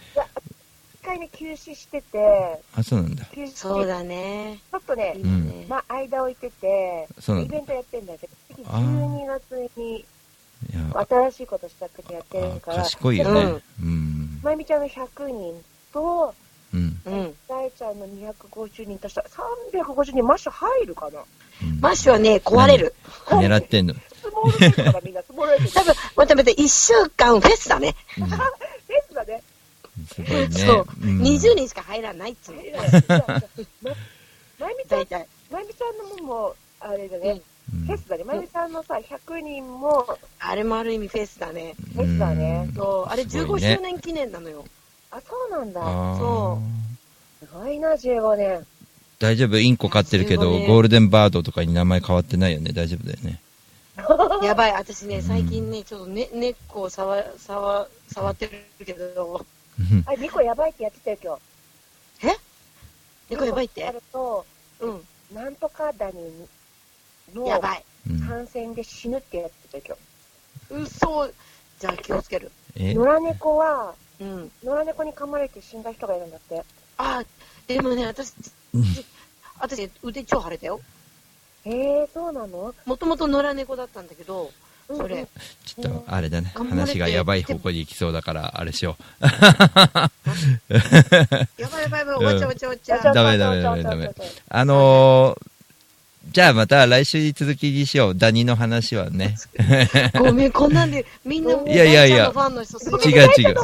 [1.02, 3.24] 一回ね、休止してて、あ、そうなんだ。
[3.34, 4.58] 休止してそうだね。
[4.70, 5.16] ちょっとね。
[5.68, 10.04] まあ、間置いてて、そうなんだイベントやってんだけど、次あー12月に
[11.08, 13.62] 新しいことしたくてやってるあから、賢いよね。
[13.82, 14.40] うん。
[14.42, 16.34] まゆみちゃんの100人と、
[16.72, 17.00] うん。
[17.04, 17.34] うん。
[17.48, 19.28] 大ちゃんの250人足したら
[19.82, 21.20] 350人マッシュ入るかな？
[21.20, 22.94] うんマッシュはね、壊れる。
[23.26, 23.94] 狙ってんの。
[23.94, 25.74] スモールフェスだからみんなスモールフェス。
[25.76, 27.94] 多分、待って待って、1週間フェスだね。
[28.18, 28.38] うんフェ
[29.08, 29.42] スだね。
[30.08, 30.50] すごいね。
[30.50, 31.06] そう。
[31.06, 32.62] ん20人しか入らないっつうの。
[32.62, 32.62] ま
[34.70, 35.26] ゆみちゃん。
[35.50, 37.42] まゆみちゃんのももう、あれだね、うん
[37.86, 38.24] フェスだね。
[38.24, 40.06] まゆみちゃんのさ、100人も
[40.38, 41.74] あれもある意味フェスだね。
[41.94, 43.10] フェスだねうんそう。
[43.10, 44.64] あれ15すごいね周年記念なのよ。
[45.10, 45.80] あ、そうなんだ。
[45.80, 46.58] そ
[47.40, 48.66] すごいな、15年。
[49.18, 49.58] 大丈夫？
[49.58, 52.72] インコ飼ってるけど、15年ゴールデンバードとかに名前変わってないよね。
[52.72, 53.40] 大丈夫だよね。
[54.42, 58.46] やばい、私ね、最近ね、ちょっとね、根っこを触、触、触って
[58.78, 59.44] るけど、
[59.78, 61.40] うんあ、猫やばいってやってたよ、今日。
[63.30, 63.84] 根っこやばいって？
[63.86, 64.46] あると、
[64.80, 65.04] うん。
[65.34, 66.14] なんとかダニ
[67.34, 67.84] のやばい。
[68.08, 69.98] うん感染で死ぬってやってたよ、
[70.70, 71.30] 嘘。
[71.78, 72.50] じゃあ気をつける。
[72.76, 74.50] 野良猫は、うん。
[74.64, 76.62] 野良猫に噛まれて死んだ人がいるんだって。
[76.96, 77.22] あ、
[77.66, 78.32] でもね、私、
[78.74, 78.84] うん
[79.58, 80.80] 私、腕超腫れたよ。
[81.66, 82.74] えー、そうなの？
[82.86, 84.50] もともと野良猫だったんだけど、
[84.88, 85.28] それ、
[85.66, 86.52] ちょっと、あれだね。
[86.56, 89.24] 話がやばい方向に行きそうだから、あれしよう。
[91.60, 93.14] やばいやばいやばい、終わっちゃう終わっちゃう終わっちゃう。
[93.14, 94.14] ダメダメダメダメ。
[94.48, 95.46] あのー、
[96.28, 98.14] じゃあまた来週に続きにしよう。
[98.16, 99.36] ダニの話はね。
[100.18, 103.56] ごめん、こんなんで、 みんな、いやいやいやい違う違う。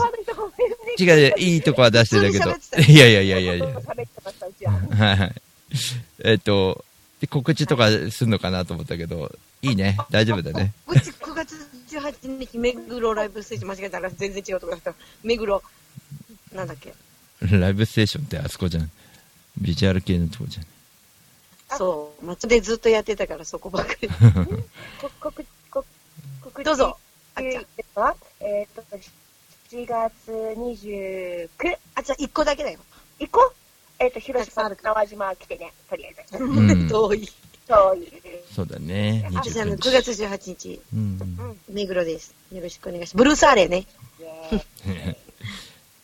[0.99, 2.51] 違う、いいとこは出してるけど。
[2.89, 3.67] いやいやいやいやいや。
[3.67, 3.73] は。
[4.97, 5.33] はいはい。
[6.25, 6.85] えっと、
[7.21, 9.31] で告知とかするのかなと思ったけど、
[9.63, 9.99] いいね。
[10.11, 10.73] 大丈夫だね。
[10.87, 11.55] うち9月
[11.91, 14.95] 18日、目黒ライブステージ間違えたら全然違うとこだった。
[15.23, 15.63] 目黒、
[16.53, 16.95] なんだっけ。
[17.43, 18.91] ライブステーションってあそこじゃん。
[19.59, 20.67] ビジュアル系のとこじゃん。
[21.71, 22.27] そう。
[22.27, 24.09] 街でずっとやってたから、そこばっかり。
[26.65, 26.97] どうぞ。
[27.35, 28.83] あちゃいうのはえっ、と、
[29.71, 31.49] 7月29、
[31.95, 32.79] あ、じゃあ1個だけだよ。
[33.19, 33.55] 行こう
[33.99, 36.43] えっ、と、広島ある、淡島来てね、とりあえず。
[36.43, 37.29] うん 遠い。
[37.69, 38.11] そういう。
[38.55, 39.29] そうだね。
[39.35, 41.61] あじゃあ、29 9月18日、うん。
[41.69, 42.35] 目黒です。
[42.53, 43.17] よろしくお願いします。
[43.17, 43.87] ブルースアーレイね。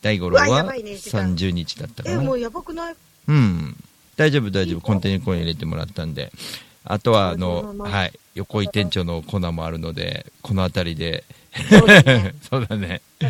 [0.02, 2.32] 大 五郎はばいね時間30日だったかえ、なも。
[2.32, 2.96] うやばくない？
[3.28, 3.76] うん。
[4.22, 4.80] 大丈夫大丈夫。
[4.80, 6.30] コンテナコイン入れてもらったんで。
[6.84, 8.12] あとは、あその、はい。
[8.34, 11.24] 横井店長の粉もあるので、この辺りで。
[12.48, 13.02] そうだね。
[13.20, 13.28] そ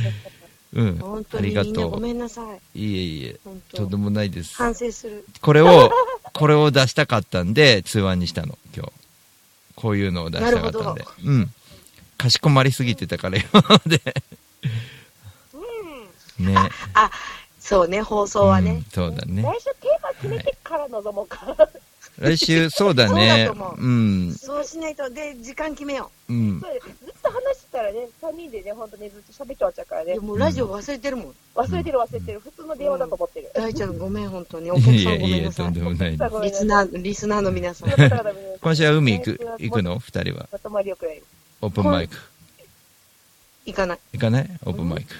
[0.75, 1.25] うん。
[1.35, 2.57] ありがにみんなごとめんなさい。
[2.57, 2.61] う。
[2.79, 3.37] いえいえ。
[3.75, 4.55] とんでもないです。
[4.57, 5.25] 反省する。
[5.41, 5.91] これを、
[6.35, 8.93] これを出したかったんで、通話にしたの、今日。
[9.75, 11.07] こういうのを出したかったんなで。
[11.25, 11.55] うん。
[12.19, 14.01] かしこまりすぎてたから、今まで。
[16.39, 16.55] ね。
[16.95, 17.11] あ、
[17.63, 18.83] そうね、放送はね。
[18.93, 19.41] そうだね。
[19.41, 21.57] 来週テーマ決めてから臨もうか。
[22.19, 23.77] 来週、そうだねそうだと思。
[23.79, 24.35] ううん。
[24.35, 26.61] そうしないと、で、時間決めようん。
[26.61, 30.07] そうずっと話してたらね、3人でね、ほんとね、ずっと喋って終わっちゃうからう。
[30.07, 30.21] ねいや、。
[30.21, 31.35] もうラジオ忘れてるもん。
[31.55, 32.41] 忘れてる忘れてる。
[32.41, 33.51] 普通の電話だと思ってる。
[33.55, 34.71] 大ちゃんごめん、本当に。
[34.73, 35.75] お客さんいやいや、ごめんなさいとん。
[35.75, 36.11] でもない。
[36.43, 37.91] リスナー、リスナーの皆さん。
[38.61, 39.99] 今週は海行く、行くの？
[40.01, 40.49] 二人は。
[40.51, 41.23] まとまりよくない。
[41.61, 42.17] オープンマイク。
[43.67, 43.99] 行かない。
[44.13, 44.51] 行かない？
[44.67, 45.15] オープンマイク。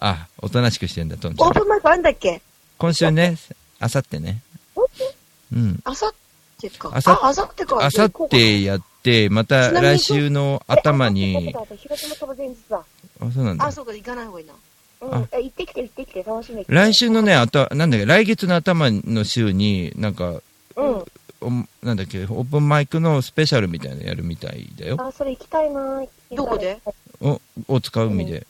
[0.00, 1.58] あ、おとなしくしてんだ、トンちゃんオー。
[1.58, 2.40] プンマイクあんだっけ？
[2.78, 3.36] 今週ね、
[3.80, 4.40] あさってね。
[5.52, 5.80] うん。
[5.84, 6.14] あさっ
[6.60, 6.90] てか。
[6.92, 7.84] あさってか。
[7.84, 13.72] あさってやって、また来週の頭に、あそうなんだあ、。
[13.72, 14.54] そうか、行かない方がいいな。
[15.00, 15.28] うん。
[15.32, 16.64] え、行ってきて行ってきて、楽しみに。
[16.68, 20.40] 来週のね、あと、なんだっけ、来月の頭の週に、なんか、
[20.76, 21.04] うん。
[21.40, 21.50] お
[21.84, 24.96] なんだっけ、オープンマイクのスペシャルみたいなのやるみたいだよ。
[24.98, 26.80] あ、それ行きたいなどこで？
[27.20, 28.44] お、大塚海で。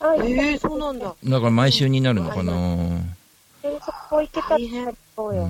[0.00, 1.14] あ、えええ、そうなんだ。
[1.24, 3.00] だから毎週になるのかなー、
[3.62, 5.48] そこ行けたらそうよ。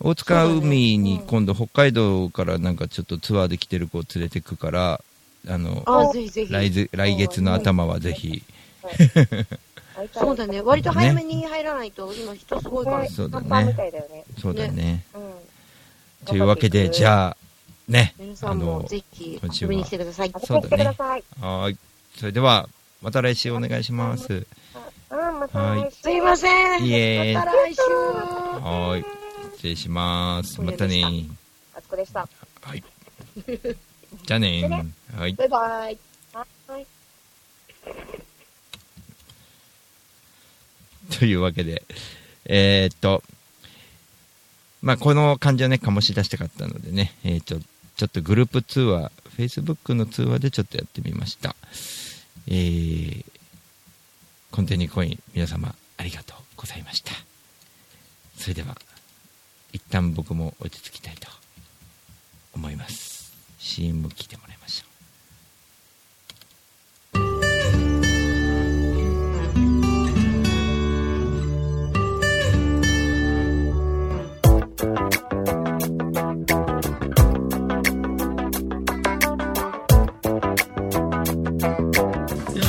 [0.00, 5.00] 大塚海に今度北海道からなんかちょっとツアーで来てる子を連れてくから、
[5.48, 6.52] あの、あ、ぜひぜひ。
[6.52, 8.42] 来ず来月の頭はぜひ。
[10.12, 10.60] そうだね。
[10.60, 13.08] 割と早めに入らないと、今人すごいから。
[13.08, 13.76] そうだね。
[14.40, 15.04] そうだね。
[15.14, 16.26] うん。
[16.26, 17.36] というわけで、じゃあ、
[17.88, 20.32] ね、あ皆さんもの、ぜひ今週遊びには来てください。
[20.44, 20.94] そうだね来てくだ。
[20.94, 21.24] さい。
[21.40, 21.78] はーい。
[22.16, 22.68] それでは、
[23.04, 24.46] また来週お願いします。
[25.10, 25.92] はい。
[25.94, 26.86] すいません。
[26.86, 27.82] いえまた来週。
[27.82, 29.04] はーい。
[29.56, 30.58] 失礼します。
[30.62, 31.04] またね。
[31.76, 32.26] あつこでした。
[32.62, 32.82] はい。
[34.24, 35.34] じゃあねはい。
[35.34, 35.98] バイバイ。
[36.32, 36.46] は
[36.78, 36.86] い。
[41.18, 41.82] というわけで、
[42.46, 43.22] えーっと、
[44.80, 47.58] まあ、この感じをね、醸し出したかったのでね、えー、ちょ、
[47.96, 51.54] ちょっとグループ通話、Facebook の通話でちょっとやってみました。
[52.48, 53.24] えー、
[54.50, 57.12] コンテニコイン、皆様、ありがとうございました。
[58.36, 58.76] それでは、
[59.72, 61.28] 一旦僕も落ち着きたいと
[62.54, 63.32] 思います。
[63.58, 64.93] CM 聞いてもらいましょう。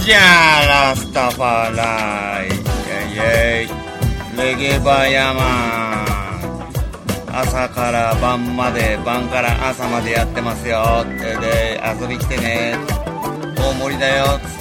[0.06, 0.20] じゃ
[0.62, 2.54] あラスタファライイェ
[3.10, 6.04] イイェイレゲバヤマ
[7.34, 12.76] ン朝から晩まで晩から朝までやってますよでで遊び来てね。
[13.58, 14.55] 大盛りだよ。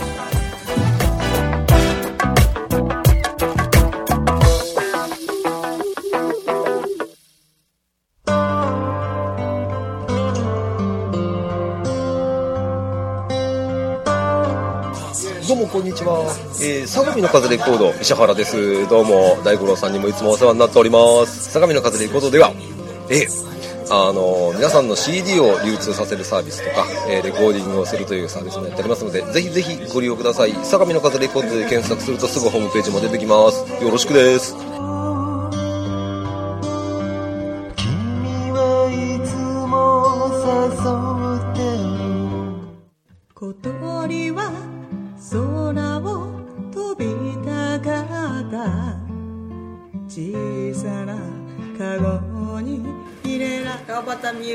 [15.94, 16.26] にちは、
[16.60, 18.88] えー、相模の風レコード石原です。
[18.88, 21.52] どうも大五郎さんにもいつもお世話になっております。
[21.52, 22.52] 相模の風レコードでは
[23.08, 23.54] えー
[23.90, 30.52] あの皆さんの CD を流通させるサービスとか、えーレコーディングをするというサービスもやっておりますのでぜひぜひご利用ください。
[30.64, 33.62] 相模の風レコードで検索するとすぐホームページも出てきます。
[33.80, 34.73] よろしくです。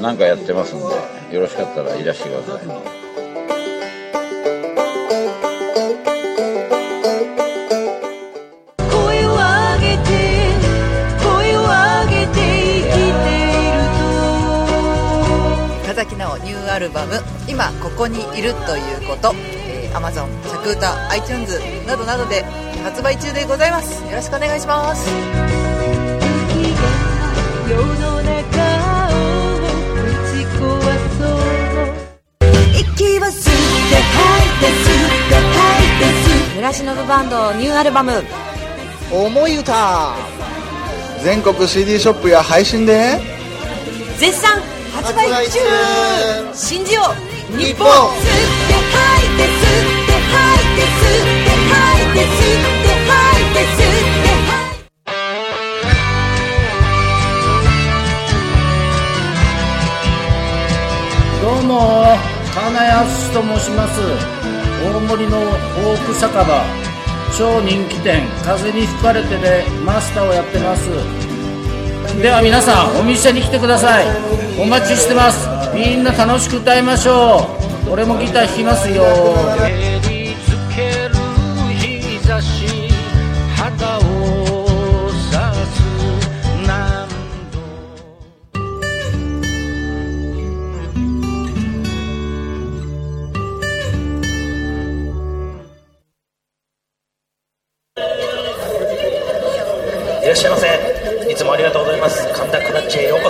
[0.00, 0.84] 何かやってますんで、
[1.34, 2.66] よろしかったらいらしてください。
[8.90, 10.08] 声を上げて
[11.22, 12.36] 声を上げて
[12.80, 13.76] 生きている
[15.82, 15.86] と。
[15.86, 22.44] 風木直ニューアルバム今ここにいるということ、えー、Amazon、シャクータ、iTunes などなどで
[22.82, 24.04] 発売中でございます。
[24.04, 25.08] よろしくお願いします
[36.56, 38.22] 村忍バンドニューアルバム
[39.12, 40.14] 「思い歌」
[41.22, 43.18] 全国 CD ショップや配信で。
[44.18, 44.60] 絶賛
[44.94, 45.58] 発売中。
[46.54, 47.02] 信じよ
[47.52, 47.86] う日本。
[61.42, 62.16] どうも
[62.54, 64.43] 金谷敦と申します
[64.84, 66.64] 大森のオーク酒場。
[67.36, 68.22] 超人気店。
[68.44, 70.90] 風に吹かれてでマスターをやってます。
[72.20, 74.06] では皆さんお店に来てください。
[74.60, 75.48] お待ちしてます。
[75.74, 77.48] みんな楽しく歌いましょ
[77.88, 77.92] う。
[77.92, 79.02] 俺もギター弾きますよ。
[101.34, 102.32] いつもありがとうございます。
[102.32, 103.28] 神田クラッチへようこ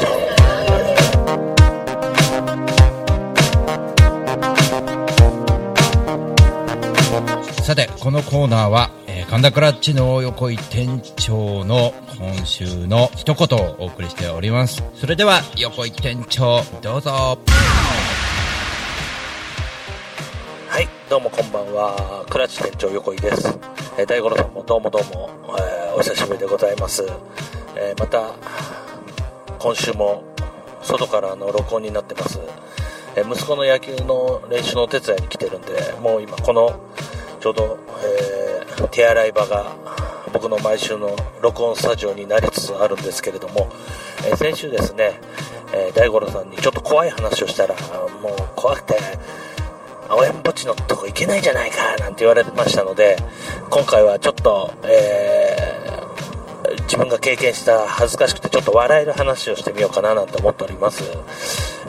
[7.56, 7.62] そ。
[7.62, 14.84] さて、このコーナーは、えー神田クラッチの横井店長の今週の一言をお送りしております。
[15.00, 17.10] それでは、横井店長、どうぞ。
[20.68, 22.26] はいどうもこんばんは。
[22.28, 23.58] クラッチ店長横井です、
[23.96, 27.06] えー大五郎さんもどうもどうも、えーお久しぶりでございます、
[27.76, 28.34] えーまた
[29.58, 30.24] 今週も
[30.82, 32.38] 外からの録音になってます、
[33.16, 36.80] えー息子の野球の練習のお手伝いに来てるんでもう今この
[37.40, 39.76] ちょうど、えー手洗い場が
[40.32, 43.68] 僕の毎週の録音スタジオになりつつあるんですけれども、
[44.26, 45.20] え先週ですね、
[45.72, 47.74] え大五郎さんにちょっと怖い話をしたら
[48.20, 48.96] もう怖くて
[50.08, 53.16] 青山墓地のとこ行けないじゃないかなんて言われましたので
[53.70, 56.13] 今回はちょっと、えー
[56.84, 61.02] 自分が経験した恥ずかしくてちょっと笑える話をしてみようかななんて思っております、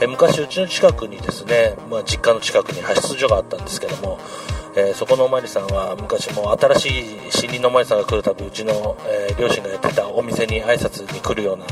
[0.01, 4.19] え昔うちの近くにですね、まあ、実家の近くに派出所があったんですけども
[4.75, 11.65] えーそこのおまりさんは昔も新しい森林のおまりさんが来るたびうちの、えー両親がやってたお店に挨拶に来るような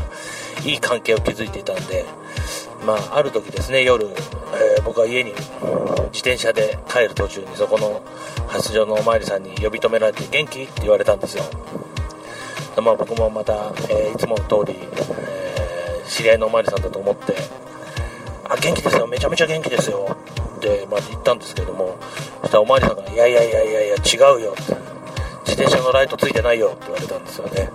[0.66, 2.06] いい関係を築いていたんで、
[2.86, 8.02] まあ、ある時ですね夜、えー僕は家に自転車で帰る途中にそこの
[8.42, 10.64] 派出所のおまわりさんに呼び止められて元気？
[10.64, 11.44] って言われたんですよ。
[12.82, 13.54] まあ、僕もまた、
[13.90, 15.54] えーいつもの通り、えー
[16.06, 17.34] 知り合いのおまわりさんだと思って
[18.48, 20.16] あ元気ですよめちゃめちゃ元気ですよ
[20.58, 21.98] って、まあ、言ったんですけども
[22.42, 24.76] そしたらおまわりさんがいやいやいやいやいや違うよって
[25.46, 27.70] 自転車のライトついてないよって言われたんですよね。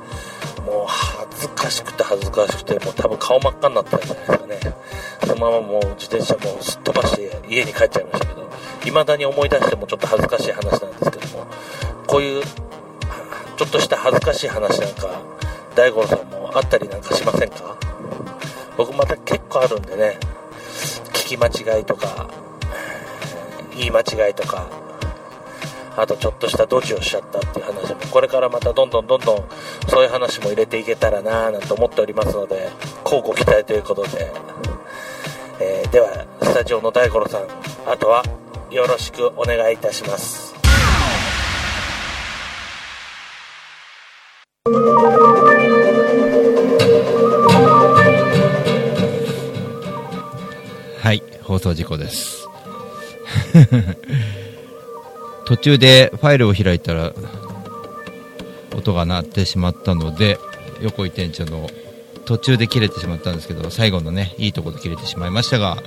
[0.64, 4.60] もう恥ずかしくて恥ずかしくてもう多分顔真っ赤になったんじゃないですかね。
[5.26, 8.50] そのままもう自転車もすっ飛ばして家に帰っちゃいましたけど
[8.82, 11.46] 未だに思い出してもちょっと恥ずかしい話なんですけども
[12.06, 12.42] こういう
[13.58, 15.20] ちょっとした恥ずかしい話なんか
[15.74, 17.76] 大五郎さんもあったりなんかしませんか？
[18.76, 20.18] 僕また結構あるんでね
[21.12, 21.48] 聞き間
[21.78, 22.30] 違いとか
[23.76, 24.68] 言い間違いとか
[25.96, 29.44] あとちょっとしたドジをしちゃったっていう話もこれからまたどんどんどんどん
[29.88, 32.70] そういう話も入れていけたらなぁなんて思っておりますので
[33.02, 34.32] 乞うご期待ということで、
[35.60, 37.46] えーではスタジオの大五郎さん
[37.90, 38.22] あとは
[38.70, 40.47] よろしくお願いいたします。
[51.48, 52.46] 放送事故です。
[55.46, 57.14] 途中でファイルを開いたら、
[58.76, 60.38] 音が鳴ってしまったので、
[60.82, 61.70] 横井店長の
[62.26, 65.82] 途中で切れてしまったんですけど、最後のね、いいところで切れてしまいましたが、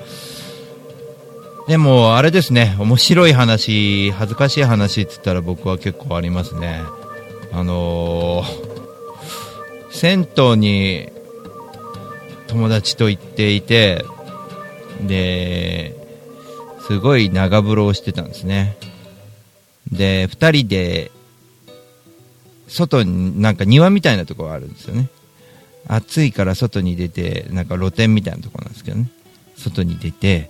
[1.67, 6.81] でも、あれですね、面白い話、恥ずかしい話って言ったら僕は結構ありますね。
[7.53, 8.71] あのー
[9.91, 11.09] 銭湯に
[12.47, 14.03] 友達と行っていて、
[15.07, 15.95] で、
[16.87, 18.77] すごい長風呂をしてたんですね。
[19.91, 21.11] で、二人で、
[22.67, 25.09] 外になんか庭みたいなところがあるんですよね。
[25.87, 29.09] 暑いから外に出て、なんか露天みたいなところなんですけどね。
[29.57, 30.49] 外に出て、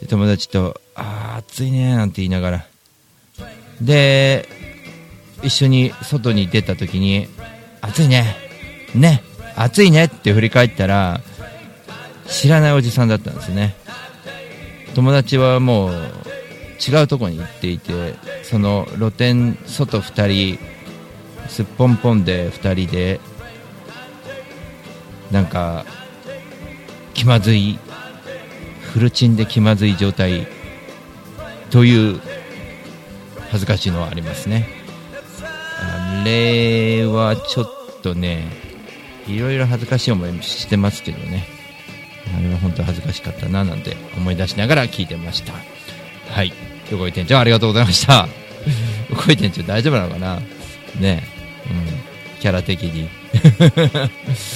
[0.00, 2.66] で友達と、あー、暑いねなんて言いながら。
[3.80, 4.48] で、
[5.42, 7.28] 一緒に外に出た時に、
[7.80, 8.36] 暑いね。
[8.94, 9.22] ね。
[9.56, 11.20] 暑いねって振り返ったら、
[12.30, 13.74] 知らないおじさんだったんですね。
[14.94, 15.92] 友達はもう
[16.80, 20.58] 違うとこに行っていてその露店外2人
[21.48, 23.20] すっぽんぽんで2人で
[25.30, 25.84] なんか
[27.14, 27.78] 気まずい
[28.80, 30.48] フルチンで気まずい状態
[31.70, 32.20] という
[33.50, 34.68] 恥ずかしいのはありますね
[35.78, 38.50] あれはちょっとね
[39.28, 41.59] いろいろ恥ずかしい思いしてますけどね
[42.36, 45.52] あれは本当恥ずかしかったななんて思い出しながら聞いてました。
[46.32, 46.52] はい。
[46.90, 48.28] 横井店長ありがとうございました。
[49.10, 50.40] 横井店長大丈夫なのかな？
[50.98, 51.22] ね。
[51.70, 51.72] う
[52.36, 52.40] ん。
[52.40, 53.08] キャラ的に。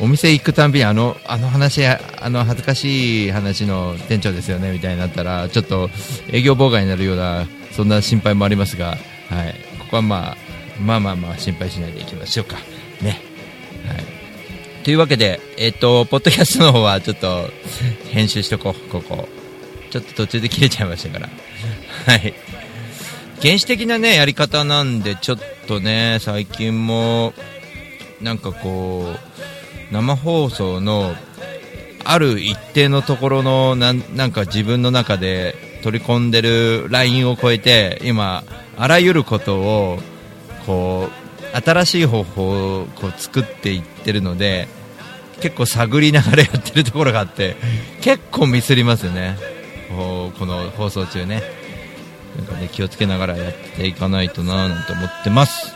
[0.00, 5.90] お店行くたんびにあのあの話あの恥ずかしい話の店長ですよねみたいになったらちょっと
[6.32, 8.96] 営業妨害になるようなそんな心配もありますが、
[9.28, 10.36] はい、ここはまあ
[10.80, 12.56] まあまあまあ心配しないでいきましょうか。
[13.00, 13.20] ね、はい、
[14.84, 17.48] というわけでえっ、とポッドキャストの方はちょっと
[18.10, 19.28] 編集しとこうここ。
[19.90, 21.28] ちょっと途中で切れちゃいましたから。
[22.06, 22.34] はい。
[23.42, 27.34] 原始的なねやり方なんでちょっとね最近も
[28.20, 29.12] なんかこ
[29.90, 31.14] う生放送の
[32.04, 38.44] ある一定のところのなんなんか自分の中で取り込んでるラインを超えて今
[38.78, 39.98] あらゆることを
[40.64, 41.21] こう
[41.52, 44.68] 新しい方法をこう作っていってるので
[45.40, 47.56] 結構探りながらやってるところがあって
[48.00, 49.36] 結構ミスりますよね。
[49.90, 51.42] こうこの放送中ね。
[52.36, 55.74] なんかね気をつけながらやっていかないとななんて思ってます。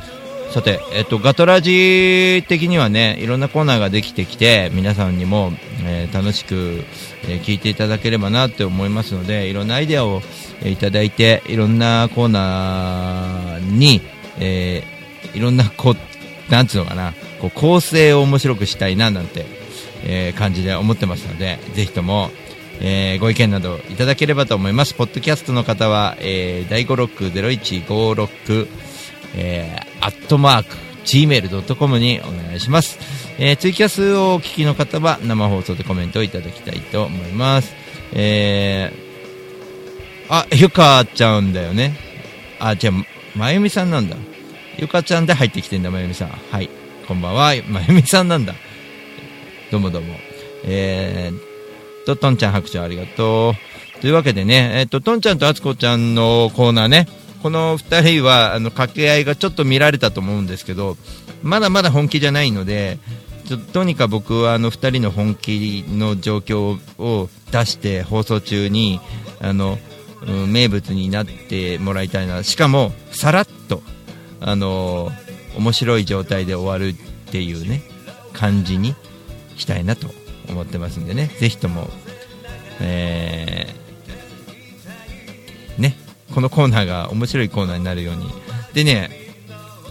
[0.53, 5.51] さて、えっと、ガトラジ的にはねいろんなコーナーができてきて皆さんにも、
[5.85, 6.85] えー楽しく、
[7.25, 10.23] えー聞いていただければなって思いますのでいろんなアイデアを、
[10.63, 14.01] えいただいていろんなコーナーに、
[14.39, 14.96] えー
[15.37, 15.97] いろんなこう
[16.51, 19.47] なんつうのかなこう構成を面白くしたいななんて、
[20.05, 22.31] えー感じで思ってますのでぜひとも
[22.81, 24.95] えーご意見などいただければと思います。
[24.95, 28.69] ポッドキャストの方は、えー、第560156、
[29.37, 32.99] えー、アットマーク、gmail.com にお願いします。
[33.39, 37.75] えーツイキャスをお聞きの方は生放送でコメントをいただきたいと思います。
[38.13, 41.97] えー、あ、ゆかちゃんだよね。
[42.59, 42.95] あ、じゃあ、
[43.35, 44.17] まゆみさんなんだ。
[44.79, 46.29] ゆかちゃんで入ってきてんだ、まゆみさん。
[46.29, 46.69] はい。
[47.09, 48.55] こんばんは、まゆみさんなんだ。
[49.71, 50.15] どうもどうも。
[50.65, 53.55] えー、と、とんちゃん白鳥ありがと
[53.99, 54.01] う。
[54.01, 57.09] というわけでね、えっ、と、とんちゃんとあつこちゃんのコーナーね、
[57.43, 60.99] この二人は、あの、掛け合いがちょっと見られたと思うんですけど、
[61.43, 62.99] まだまだ本気じゃないので、
[63.47, 69.01] ちょとにか僕はあの二人の本気の状況を出して放送中に、
[69.41, 69.79] あの、
[70.27, 72.43] うん名物になってもらいたいな。
[72.43, 73.83] しかも、さらっと、
[74.41, 75.11] あの、
[75.57, 77.83] 面白い状態で終わるっていうね、
[78.33, 78.95] 感じに
[79.57, 80.09] したいなと
[80.49, 81.89] 思ってますんでね、ぜひとも、
[82.81, 85.97] えーね、
[86.35, 88.31] このコーナーが面白いコーナーになるように。
[88.75, 89.11] でね、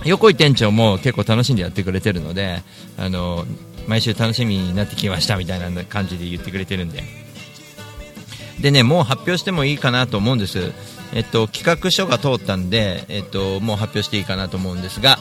[0.03, 2.61] 横井店長も結構楽しんでやってくれてるので、
[2.97, 3.45] あの、
[3.87, 7.03] 毎週楽しみになってきましたみたいな感じで言ってくれてるんで。
[8.59, 10.71] でね、もう発表してもいいかなと思うんです。
[11.13, 15.17] えっと、企画書が通ったんで、えっと、もう発表していいかなと思うんですが、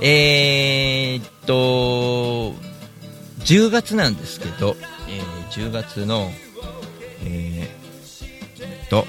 [0.00, 2.54] えーっと、
[3.44, 4.76] 10月なんですけど、
[5.08, 6.30] えー10月の、
[7.24, 9.04] えーっと、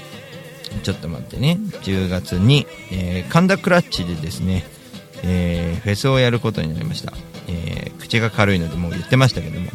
[0.82, 4.64] ちょっと待ってね、10月に、えー神田クラッチでですね、
[5.22, 7.12] えーフェスをやることになりました。
[7.48, 9.70] えー口が軽いのでもう言ってましたけども。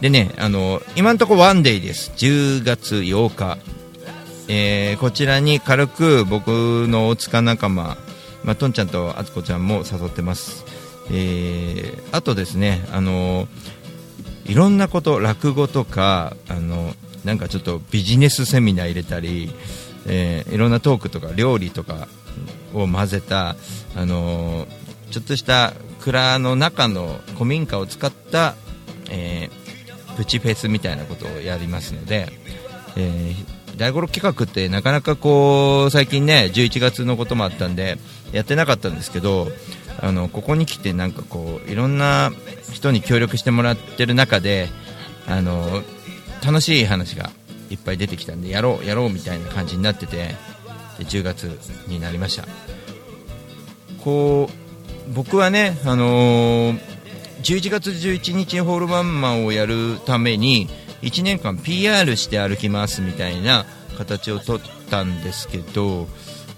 [0.00, 2.12] でね、あの、今のとこワンデイです。
[2.16, 3.58] 10月8日。
[4.48, 7.96] えーこちらに軽く僕の大塚仲間、
[8.44, 10.64] まあ、とんちゃんとあつこちゃんも誘ってます。
[11.10, 13.48] えーあとですね、あの
[14.44, 16.94] いろんなこと、落語とか、あの
[17.24, 19.50] なんかちょっとビジネスセミナー入れたり、
[20.06, 22.06] えーいろんなトークとか料理とか
[22.72, 23.56] を混ぜた、
[23.96, 24.66] あの
[25.10, 28.54] ちょっとした蔵の中の古民家を使った、
[29.10, 29.66] えー
[30.16, 32.28] プチフェスみたいなことをやりますので、
[32.96, 37.98] えー大五郎企画ってなかなかこう最近ね11月のこともあったんで
[38.32, 39.48] やってなかったんですけど
[40.00, 42.30] あのここに来てなんかこういろんな
[42.72, 44.68] 人に協力してもらってる中で
[45.26, 45.82] あの
[46.44, 47.30] 楽しい話が
[47.70, 50.16] いっぱい出てきたんでやろうやろうみたいな感じになってて
[50.98, 51.44] で10月
[51.88, 52.46] になりました。
[54.02, 56.96] こう僕はね、あのー
[57.42, 60.68] 11月11日にホールワンマンをやるために
[61.06, 63.64] 1年間 PR して歩きますみたいな
[63.96, 66.08] 形を取ったんですけど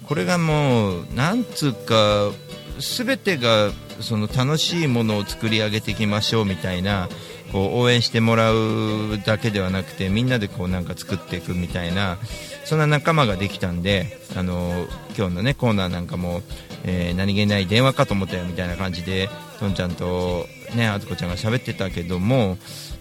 [0.06, 2.30] これがもうなんつうか
[2.78, 3.70] 全てが
[4.00, 7.08] その楽しいものを作り上げていきましょうみたいな
[7.52, 12.18] こう応援してもらうだけではなくてみんなでこうなんか作っていくみたいな
[12.64, 14.86] そんな仲間ができたんであの
[15.16, 16.42] 今日のねコーナーなんかも、
[16.84, 19.28] え何気ない電話かと思ったよみたいな感じで
[19.58, 20.46] とんちゃんと
[20.76, 22.58] ねあつこちゃんが喋ってたけども、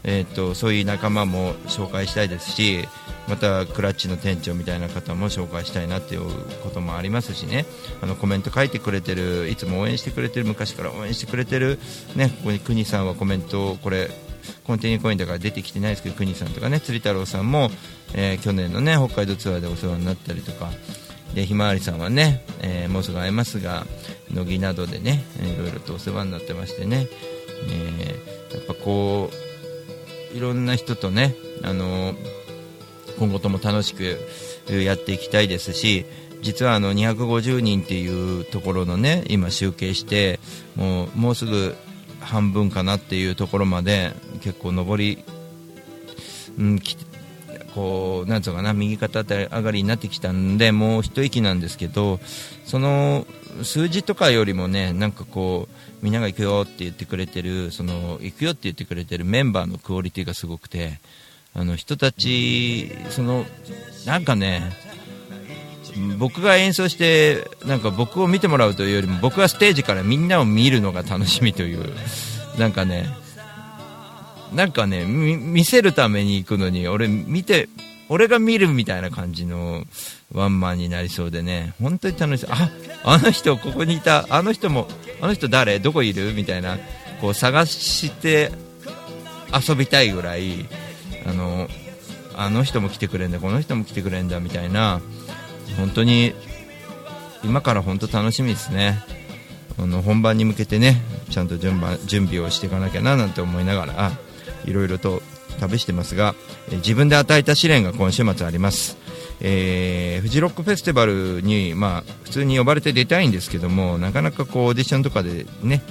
[0.08, 2.88] えー、とそういう仲間も紹介したいですし
[3.28, 6.22] またクラッチの店長みたいな方も紹介したいなっていう
[6.64, 7.66] こともありますしね。
[8.01, 11.78] あのコメント書いてくれてるいつも応援してくれてる昔から応援してくれてる
[12.16, 14.10] ねここに国さんはコメントをこれ
[14.64, 17.70] コンティニューコインだから出てきてないですけど国さんとかね釣り太郎さんも、
[18.14, 20.72] えー去年のね北海道ツアーでお世話になったりとか。
[21.34, 23.86] でひまわりさんはね、えーもうすぐ会えますが
[24.32, 27.08] 乃木などでねえーいろいろとお世話になってましてね、
[27.70, 29.46] えーやっぱこう
[30.38, 32.13] いろんな人とねあの
[33.17, 34.19] 今後とも楽しく
[34.71, 36.05] やっていきたいですし
[36.43, 40.39] 実はあの250人っていうところのね今集計して
[40.75, 41.75] もうもうすぐ
[42.19, 44.11] 半分かなっていうところまで
[44.41, 45.23] 結構上り、
[46.59, 46.79] うん、
[47.78, 52.19] こうなんつうかな右肩上がりになってきたんでもう一息なんですけど
[52.65, 53.28] その
[53.61, 60.99] 数字とかよりもねなんかこうみんなが行くよって言ってくれてるその行くよって言ってくれてるメンバーのクオリティがすごくて
[61.53, 63.45] あの人たちその
[64.07, 64.71] なんかね
[66.17, 71.93] 僕が演奏してなんか僕を見てもらうというよりも僕がステージからみんなを見るのが楽しみという
[72.57, 73.05] なんかね
[74.53, 77.69] なんかね見せるために行くのに俺見て
[78.09, 79.83] 俺が見るみたいな感じの
[80.31, 81.73] ワンマンになりそうでね。
[81.81, 82.47] 本当に楽しい。
[82.49, 82.69] あ
[83.03, 84.25] あの人ここにいた。
[84.29, 84.87] あの人も
[85.21, 85.79] あの人誰？
[85.79, 86.33] どこいる？
[86.33, 86.77] みたいな
[87.19, 88.51] こう探して
[89.67, 90.65] 遊びたいぐらい
[91.25, 91.67] あの
[92.35, 93.39] あの人も来てくれんだ。
[93.39, 95.01] この人も来てくれんだみたいな。
[95.77, 96.33] 本当に
[97.43, 99.03] 今から本当楽しみですね。
[99.77, 104.11] あの本番に向けてねちゃんと順番準備をしていかなきゃななんて思いながら。
[104.68, 105.22] いろいろと
[105.59, 106.36] 旅してますが
[106.70, 108.97] えー自分で与えた試練が今週末あります、
[109.41, 115.82] えーフジロックフェスティバルに、まあ、普通に呼ばれて出たいんですけどもなかなかこうオーディションとかでね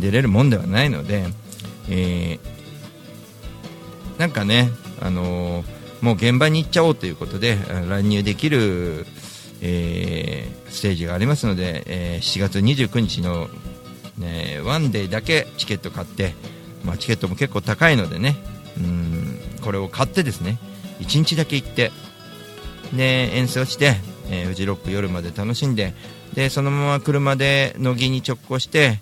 [0.00, 1.24] 出れるもんではないので、
[1.90, 2.62] えー
[4.18, 4.70] なんかね、
[5.00, 7.56] あのーもう現場に行っちゃおうということで
[7.88, 9.06] 乱入できる、
[9.60, 13.48] えーステージがありますので、えー7月29日の、
[14.18, 16.34] ね、ワンデーだけチケット買って、
[16.84, 18.36] まあ、チケットも結構高いのでね。
[18.78, 19.38] うん。
[19.62, 20.58] これを買ってですね。
[21.00, 21.90] 1日だけ行って。
[22.94, 23.96] で演奏して、
[24.30, 25.94] えーフジロック夜まで楽しんで。
[26.34, 29.00] でそのまま車で乃木に直行して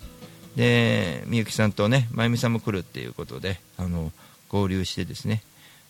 [0.57, 4.11] でみゆきさんとねまゆみさんも来るっていうことであの
[4.49, 5.43] 合流してですね、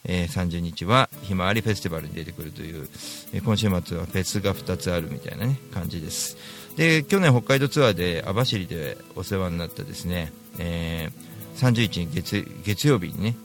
[0.05, 2.89] えー30日はひまわりフェスティバルに出てくるという、
[3.33, 6.37] えー今週末はフェスが2つあるみたいなね感じです。
[6.77, 11.30] で去年北海道ツアーで網走でお世話になったですね、えー
[11.61, 13.37] 31日月月曜日にね。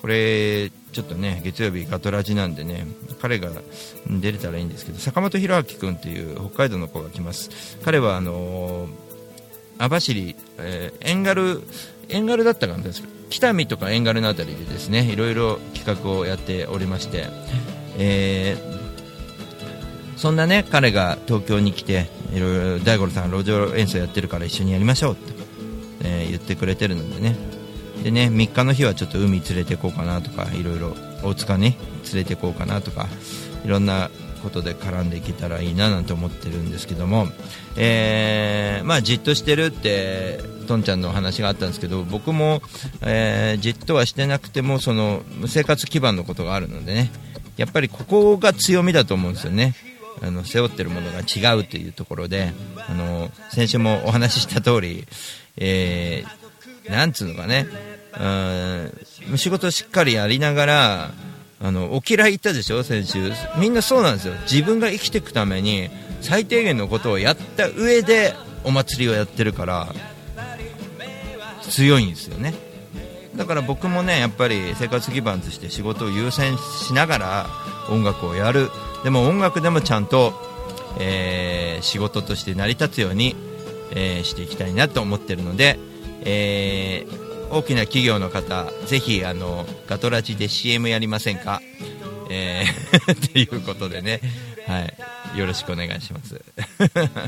[0.00, 2.88] これちょっとね月曜日ガトラジなんでね
[3.20, 3.50] 彼が
[4.08, 7.78] 出れたらいいんですけど坂本弘明君っていう北海道の子が来ます。
[7.84, 9.12] 彼はあのー
[9.78, 11.62] 網走、えー、エンガル
[12.08, 17.26] エンガルだったかなんですけど北見とかエンガルのあたりでですねいろいろ企画をやっておりまして、
[17.98, 18.82] えー
[20.16, 25.32] そんなね彼が東京に来ていろいろ大五郎さん路上演奏やってるから一緒にやりましょうって、
[26.04, 27.61] えー言ってくれてるのでね。
[28.02, 31.76] でね3日の日はちょっと海連れて行こうかなとかいろいろ大塚ね
[32.12, 33.06] 連れて行こうかなとか
[33.64, 34.10] いろんな
[34.42, 37.28] ことで絡んでいけたらいいななんて思ってるんですけども、
[37.76, 42.60] えーまあじっとしてるってとんちゃんのお話があったんですけど僕も、
[43.02, 47.12] えーじっとはしてなくてもその生活基盤のことがあるのでね
[47.56, 49.74] やっぱりここが強みだと思うんですよね。
[50.20, 52.52] あの背負ってるものが違うというところで
[52.88, 55.06] あの先週もお話しした通り、
[55.56, 56.42] えー
[56.90, 57.66] なんつうのかね
[58.18, 59.38] うん。
[59.38, 61.10] 仕事しっかりやりながら
[61.60, 63.32] あのお嫌い言ったでしょ先週。
[63.58, 64.34] みんなそうなんですよ。
[64.50, 65.90] 自分が生きていくために
[66.20, 68.34] 最低限のことをやった上で
[68.64, 69.92] お祭りをやってるから
[71.62, 72.54] 強いんですよね。
[73.36, 77.46] だから僕もねやっぱり生活基盤として仕事を優先しながら
[77.88, 78.70] 音楽をやる。
[79.04, 80.34] でも音楽でもちゃんと、
[81.00, 83.34] えー仕事として成り立つように、
[83.90, 85.78] えーしていきたいなと思ってるので、
[86.20, 91.60] えー大きな企業の方ぜひあのガトラジで CM やりませんか？
[92.30, 94.20] えー っていうことでね、
[94.66, 94.80] は
[95.34, 96.40] い、よろしくお願いします。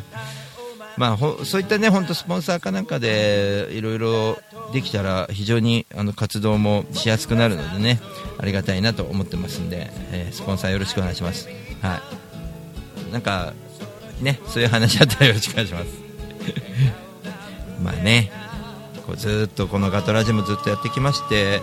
[0.96, 4.38] まあ、そういったね本当スポンサーかなんかでいろいろ
[4.72, 8.00] できたら非常にあの活動もしやすくなるのでね
[8.38, 11.48] ありがたいなと思ってますんで、えースポンサーよろしくお願いします。
[11.82, 12.00] は
[13.10, 13.52] い、なんか
[14.20, 15.86] ねそういう話あったらよろしくお願いします。
[17.82, 18.30] まあね
[19.06, 21.60] こうずっとこのガトラジもずっとやってきまして、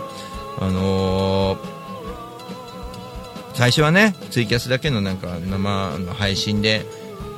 [0.58, 1.82] あのー
[3.54, 6.84] 最初はねツイキャスだけのなんか生の配信で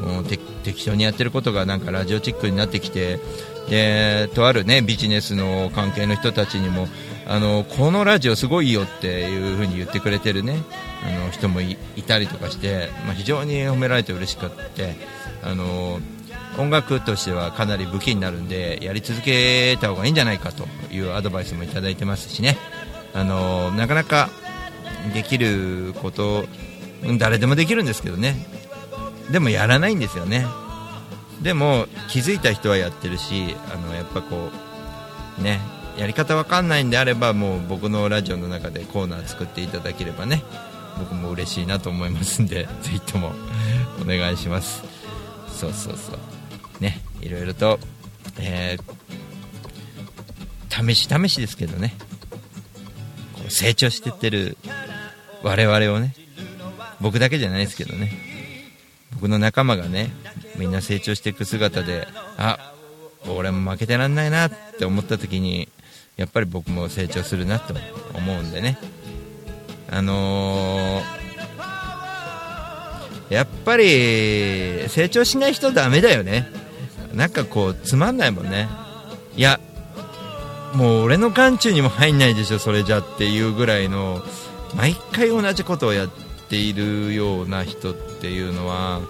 [0.01, 3.21] もう適当にやってることがなんかラジオチックになってきて
[3.69, 6.89] でとあるねビジネスの関係の人たちにも
[7.27, 10.59] あのこのラジオすごいよっていう風に言ってくれてるね
[11.05, 11.77] あの人もい
[12.07, 14.95] たりとかして、まあ、非常に褒められて嬉しくって
[15.43, 16.01] あの
[16.59, 22.57] 音楽としてはかなり武器になるんでやり続けた方がいいんじゃないかというアドバイスもいただいてますしね。
[23.13, 24.29] あのなかなか
[25.13, 26.47] できること
[27.19, 28.37] 誰でもできるんですけどね。
[29.31, 30.47] でもやらないんですよね。
[31.43, 34.51] でも気づいた人はやってるしあのやっぱこ
[35.39, 35.61] うね
[35.99, 40.43] やり方わかんないんであればもう僕のラジオの中でコーナー作っていただければね
[40.99, 43.33] 僕も嬉しいなと思いますんでぜひとも
[44.01, 44.83] お願いします。
[45.49, 46.34] そうそうそう。
[46.81, 47.79] ねいろいろと、
[48.39, 48.95] えー
[50.77, 51.95] 試し試しですけどね。
[53.35, 54.57] こう成長してってる
[55.45, 56.17] 我々をね
[57.01, 58.11] 僕だけじゃないですけどね。
[59.13, 60.11] 僕の仲間がね
[60.57, 62.75] みんな成長していく姿であ
[63.29, 65.69] 俺も負けてらんないなって思った時に
[66.17, 67.73] やっぱり僕も成長するなと
[68.15, 68.77] 思うんでね。
[69.91, 71.25] あのー
[73.31, 76.64] やっぱり成長しない人ダメだよね。
[77.15, 78.69] なんかこうつまんないもんね。
[79.37, 79.61] いや
[80.75, 84.23] もう俺の眼中にも入んないでしょそれじゃっていうぐらいの
[84.77, 86.09] 毎回同じことをやっ
[86.49, 89.01] ているような人っていうのは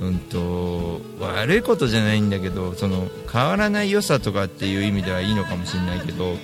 [0.00, 6.36] うんと悪いことじゃないんだけどその変わらない良さとかっていう意味ではいいのかもしれないけど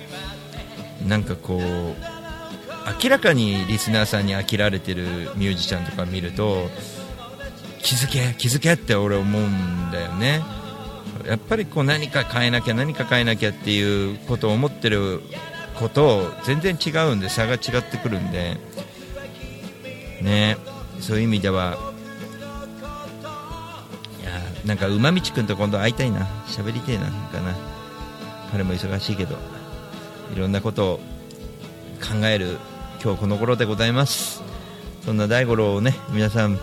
[1.07, 5.03] なんかこう明らかにリスナーさんに飽きられてる
[5.35, 6.69] ミュージシャンとか見ると
[7.79, 10.41] 気づけ気づけって俺思うんだよね。
[11.25, 15.21] やっぱりこう何か変えなきゃ何か変えなきゃっていうことを思ってる
[15.79, 18.57] こと全然違うんで差が違ってくるんで
[20.21, 20.57] ね。
[20.99, 21.77] そういう意味では
[24.21, 24.31] いや
[24.65, 26.27] なんか馬道くんと今度会いたいな。
[26.47, 27.05] 喋りたいな。
[27.05, 27.55] かな。
[28.51, 29.35] 彼も忙しいけど
[30.35, 30.97] いろんなことを
[32.01, 32.57] 考える
[33.03, 34.43] 今日この頃でございます。
[35.05, 36.59] そんな大五郎をね皆さん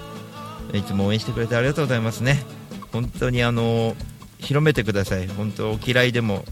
[0.73, 2.45] いつも応援してくれてありがとうございますね。
[2.93, 3.97] 本当にあの
[4.39, 5.29] 広めてください。
[5.29, 6.45] 本当お嫌いでも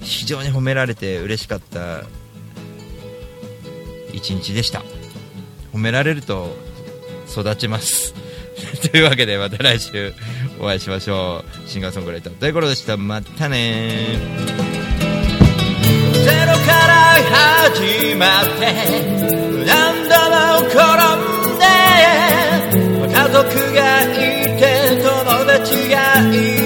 [0.00, 2.02] 非常に褒められて嬉しかった
[4.12, 4.82] 一日でした。
[5.72, 6.56] 褒められると
[7.30, 8.14] 育ちます。
[8.90, 10.12] というわけでまた来週
[10.60, 11.68] お会いしましょう。
[11.68, 12.96] シンガーソングライター大五郎でした。
[12.96, 14.18] またね
[16.24, 16.98] ゼロから
[17.72, 18.60] 始まって
[19.66, 20.76] 何度も転
[21.16, 21.64] んで
[23.14, 24.06] 家族がい
[24.58, 24.62] て
[25.02, 25.96] 友達が
[26.34, 26.57] いる